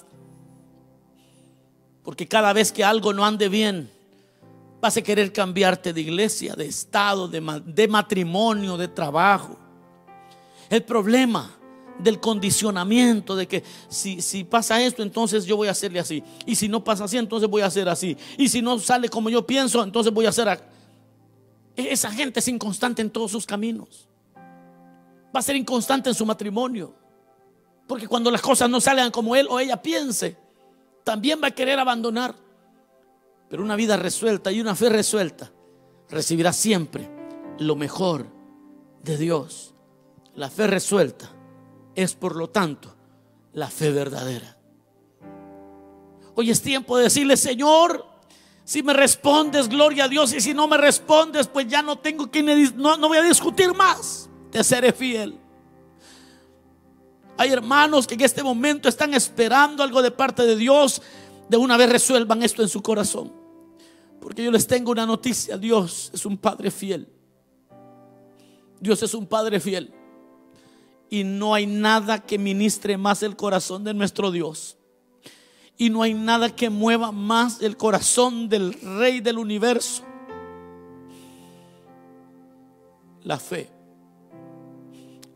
Porque 2.03 2.29
cada 2.29 2.53
vez 2.53 2.73
que 2.73 2.85
algo 2.85 3.13
no 3.13 3.25
ande 3.25 3.49
bien, 3.49 3.91
Vas 4.81 4.97
a 4.97 5.03
querer 5.03 5.33
cambiarte 5.33 5.93
de 5.93 6.01
iglesia, 6.01 6.55
de 6.55 6.67
estado, 6.67 7.27
de, 7.27 7.89
matrimonio, 7.89 8.77
de 8.77 8.89
trabajo. 8.89 9.59
El 10.71 10.85
problema 10.85 11.51
del 11.99 12.21
condicionamiento, 12.21 13.35
de 13.35 13.49
que 13.49 13.65
si, 13.89 14.45
pasa 14.45 14.81
esto, 14.81 15.03
entonces 15.03 15.45
yo 15.45 15.57
voy 15.57 15.67
a 15.69 15.73
hacerle 15.73 15.99
así. 15.99 16.23
Y 16.47 16.55
si 16.55 16.69
no 16.69 16.85
pasa 16.85 17.05
así, 17.05 17.17
entonces 17.17 17.49
voy 17.49 17.63
a 17.63 17.67
hacer 17.67 17.89
así. 17.89 18.17
Y 18.37 18.49
si 18.49 18.63
no 18.63 18.79
sale 18.79 19.09
como 19.09 19.31
yo 19.31 19.45
pienso, 19.45 19.83
entonces 19.83 20.13
voy 20.13 20.27
a 20.27 20.29
hacer 20.29 20.49
así. 20.49 20.63
Esa 21.75 22.11
gente 22.11 22.41
es 22.41 22.49
inconstante 22.49 23.03
en 23.03 23.11
todos 23.11 23.31
sus 23.31 23.47
caminos. 23.47 24.09
Va 25.35 25.41
a 25.41 25.43
ser 25.43 25.57
inconstante 25.57 26.09
en 26.09 26.15
su 26.15 26.25
matrimonio. 26.25 26.95
Porque 27.87 28.07
cuando 28.07 28.31
las 28.31 28.43
cosas 28.43 28.69
no 28.69 28.81
salgan 28.81 29.11
como 29.11 29.35
él 29.35 29.47
o 29.51 29.59
ella 29.59 29.81
piense, 29.81 30.37
también 31.05 31.41
va 31.43 31.49
a 31.49 31.51
querer 31.51 31.79
abandonar. 31.79 32.35
Pero 33.49 33.63
una 33.63 33.77
vida 33.77 33.97
resuelta 33.97 34.53
y 34.53 34.61
una 34.61 34.75
fe 34.75 34.89
resuelta 34.89 35.51
recibirá 36.11 36.53
siempre 36.53 37.11
lo 37.59 37.77
mejor 37.77 38.27
de 39.03 39.17
Dios. 39.17 39.75
La 40.35 40.51
fe 40.51 40.67
resuelta 40.67 41.31
es, 41.95 42.15
por 42.15 42.37
lo 42.37 42.51
tanto, 42.51 42.95
la 43.53 43.69
fe 43.69 43.91
verdadera. 43.91 44.57
Hoy 46.35 46.51
es 46.51 46.63
tiempo 46.63 46.97
de 46.97 47.05
decirle, 47.05 47.37
Señor, 47.37 48.07
si 48.65 48.83
me 48.83 48.93
respondes, 48.93 49.69
gloria 49.69 50.05
a 50.05 50.09
Dios, 50.09 50.33
y 50.33 50.41
si 50.41 50.55
no 50.55 50.69
me 50.69 50.77
respondes, 50.77 51.49
pues 51.49 51.67
ya 51.67 51.83
no 51.83 51.99
tengo 51.99 52.31
que, 52.31 52.43
no, 52.43 52.97
no 52.97 53.09
voy 53.09 53.19
a 53.19 53.23
discutir 53.23 53.75
más, 53.75 54.29
te 54.53 54.63
seré 54.63 54.93
fiel. 54.93 55.41
Hay 57.39 57.51
hermanos 57.51 58.07
que 58.07 58.15
en 58.15 58.21
este 58.21 58.43
momento 58.43 58.89
están 58.89 59.15
esperando 59.15 59.83
algo 59.83 60.03
de 60.03 60.11
parte 60.11 60.43
de 60.45 60.57
Dios. 60.57 61.01
De 61.49 61.57
una 61.57 61.77
vez 61.77 61.91
resuelvan 61.91 62.43
esto 62.43 62.63
en 62.63 62.69
su 62.69 62.83
corazón. 62.83 63.33
Porque 64.21 64.45
yo 64.45 64.51
les 64.51 64.67
tengo 64.67 64.93
una 64.93 65.07
noticia. 65.07 65.57
Dios 65.57 66.11
es 66.13 66.27
un 66.27 66.37
Padre 66.37 66.71
fiel. 66.71 67.09
Dios 68.81 69.03
es 69.03 69.15
un 69.15 69.27
Padre 69.27 69.61
fiel. 69.61 69.93
Y 71.11 71.25
no 71.25 71.55
hay 71.55 71.67
nada 71.67 72.25
que 72.25 72.39
ministre 72.39 72.97
más 72.99 73.23
el 73.23 73.37
corazón 73.37 73.85
de 73.85 73.95
nuestro 73.95 74.31
Dios. 74.31 74.77
Y 75.77 75.91
no 75.91 76.03
hay 76.03 76.13
nada 76.13 76.55
que 76.55 76.71
mueva 76.71 77.13
más 77.13 77.63
el 77.63 77.77
corazón 77.77 78.49
del 78.49 78.75
Rey 78.75 79.21
del 79.21 79.39
universo. 79.39 80.03
La 83.23 83.39
fe. 83.39 83.71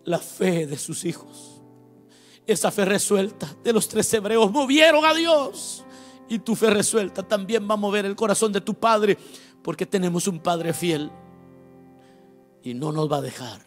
La 0.05 0.19
fe 0.19 0.67
de 0.67 0.77
sus 0.77 1.05
hijos. 1.05 1.63
Esa 2.45 2.71
fe 2.73 2.85
resuelta 2.85 3.49
de 3.63 3.73
los 3.73 3.89
tres 3.89 4.13
hebreos 4.13 4.51
movieron 4.51 5.05
a 5.05 5.15
Dios. 5.15 5.85
Y 6.29 6.39
tu 6.39 6.55
fe 6.55 6.71
resuelta 6.71 7.23
también 7.23 7.69
va 7.69 7.75
a 7.75 7.77
mover 7.77 8.07
el 8.07 8.17
corazón 8.17 8.53
de 8.53 8.61
tu 8.61 8.75
Padre. 8.75 9.19
Porque 9.63 9.87
tenemos 9.87 10.27
un 10.27 10.41
Padre 10.41 10.73
fiel. 10.73 11.11
Y 12.63 12.75
no 12.75 12.93
nos 12.93 13.11
va 13.11 13.19
a 13.19 13.23
dejar. 13.23 13.61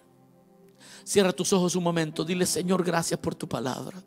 Cierra 1.03 1.31
tus 1.31 1.53
ojos 1.53 1.75
un 1.75 1.83
momento. 1.83 2.23
Dile, 2.23 2.45
Señor, 2.45 2.83
gracias 2.83 3.19
por 3.19 3.35
tu 3.35 3.47
palabra. 3.47 4.01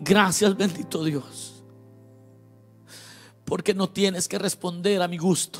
Gracias, 0.00 0.56
bendito 0.56 1.04
Dios. 1.04 1.62
Porque 3.44 3.74
no 3.74 3.90
tienes 3.90 4.26
que 4.26 4.38
responder 4.38 5.02
a 5.02 5.08
mi 5.08 5.18
gusto. 5.18 5.58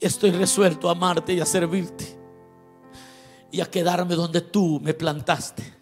Estoy 0.00 0.30
resuelto 0.32 0.88
a 0.88 0.92
amarte 0.92 1.32
y 1.32 1.40
a 1.40 1.46
servirte 1.46 2.18
y 3.50 3.60
a 3.60 3.70
quedarme 3.70 4.14
donde 4.14 4.42
tú 4.42 4.80
me 4.80 4.94
plantaste. 4.94 5.74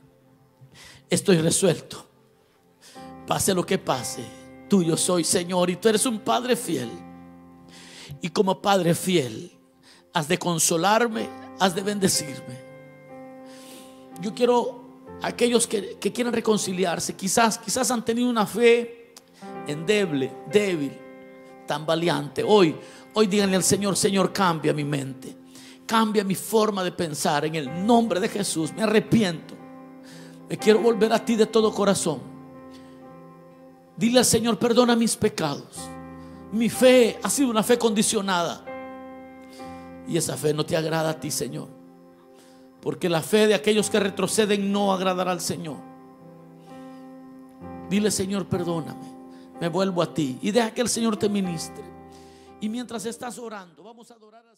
Estoy 1.10 1.38
resuelto. 1.38 2.05
Pase 3.26 3.54
lo 3.54 3.66
que 3.66 3.78
pase, 3.78 4.24
tuyo 4.68 4.96
soy, 4.96 5.24
Señor, 5.24 5.68
y 5.70 5.76
tú 5.76 5.88
eres 5.88 6.06
un 6.06 6.20
Padre 6.20 6.54
fiel. 6.54 6.90
Y 8.20 8.28
como 8.28 8.62
Padre 8.62 8.94
fiel, 8.94 9.52
has 10.12 10.28
de 10.28 10.38
consolarme, 10.38 11.28
has 11.58 11.74
de 11.74 11.82
bendecirme. 11.82 12.64
Yo 14.20 14.32
quiero 14.32 15.04
aquellos 15.22 15.66
que, 15.66 15.98
que 15.98 16.12
quieren 16.12 16.32
reconciliarse, 16.32 17.14
quizás, 17.14 17.58
quizás 17.58 17.90
han 17.90 18.04
tenido 18.04 18.30
una 18.30 18.46
fe 18.46 19.14
endeble, 19.66 20.32
débil, 20.50 20.92
tan 21.66 21.84
valiente. 21.84 22.44
Hoy, 22.44 22.76
hoy 23.14 23.26
díganle 23.26 23.56
al 23.56 23.64
Señor, 23.64 23.96
Señor, 23.96 24.32
cambia 24.32 24.72
mi 24.72 24.84
mente. 24.84 25.36
Cambia 25.84 26.24
mi 26.24 26.34
forma 26.34 26.82
de 26.82 26.92
pensar 26.92 27.44
en 27.44 27.54
el 27.54 27.86
nombre 27.86 28.18
de 28.18 28.28
Jesús. 28.28 28.72
Me 28.72 28.82
arrepiento. 28.82 29.54
Me 30.48 30.56
quiero 30.56 30.80
volver 30.80 31.12
a 31.12 31.24
ti 31.24 31.36
de 31.36 31.46
todo 31.46 31.72
corazón. 31.72 32.35
Dile 33.96 34.18
al 34.18 34.24
Señor, 34.24 34.58
perdona 34.58 34.94
mis 34.94 35.16
pecados. 35.16 35.88
Mi 36.52 36.68
fe 36.68 37.18
ha 37.22 37.30
sido 37.30 37.50
una 37.50 37.62
fe 37.62 37.78
condicionada. 37.78 38.64
Y 40.06 40.16
esa 40.16 40.36
fe 40.36 40.52
no 40.54 40.64
te 40.64 40.76
agrada 40.76 41.10
a 41.10 41.20
ti, 41.20 41.30
Señor. 41.30 41.68
Porque 42.80 43.08
la 43.08 43.22
fe 43.22 43.46
de 43.46 43.54
aquellos 43.54 43.90
que 43.90 43.98
retroceden 43.98 44.70
no 44.70 44.92
agradará 44.92 45.32
al 45.32 45.40
Señor. 45.40 45.78
Dile, 47.88 48.10
Señor, 48.10 48.46
perdóname. 48.46 49.16
Me 49.60 49.68
vuelvo 49.68 50.02
a 50.02 50.12
ti. 50.12 50.38
Y 50.42 50.50
deja 50.50 50.72
que 50.72 50.82
el 50.82 50.88
Señor 50.88 51.16
te 51.16 51.28
ministre. 51.28 51.84
Y 52.60 52.68
mientras 52.68 53.06
estás 53.06 53.38
orando, 53.38 53.82
vamos 53.82 54.10
a 54.10 54.14
adorar 54.14 54.46
al. 54.46 54.55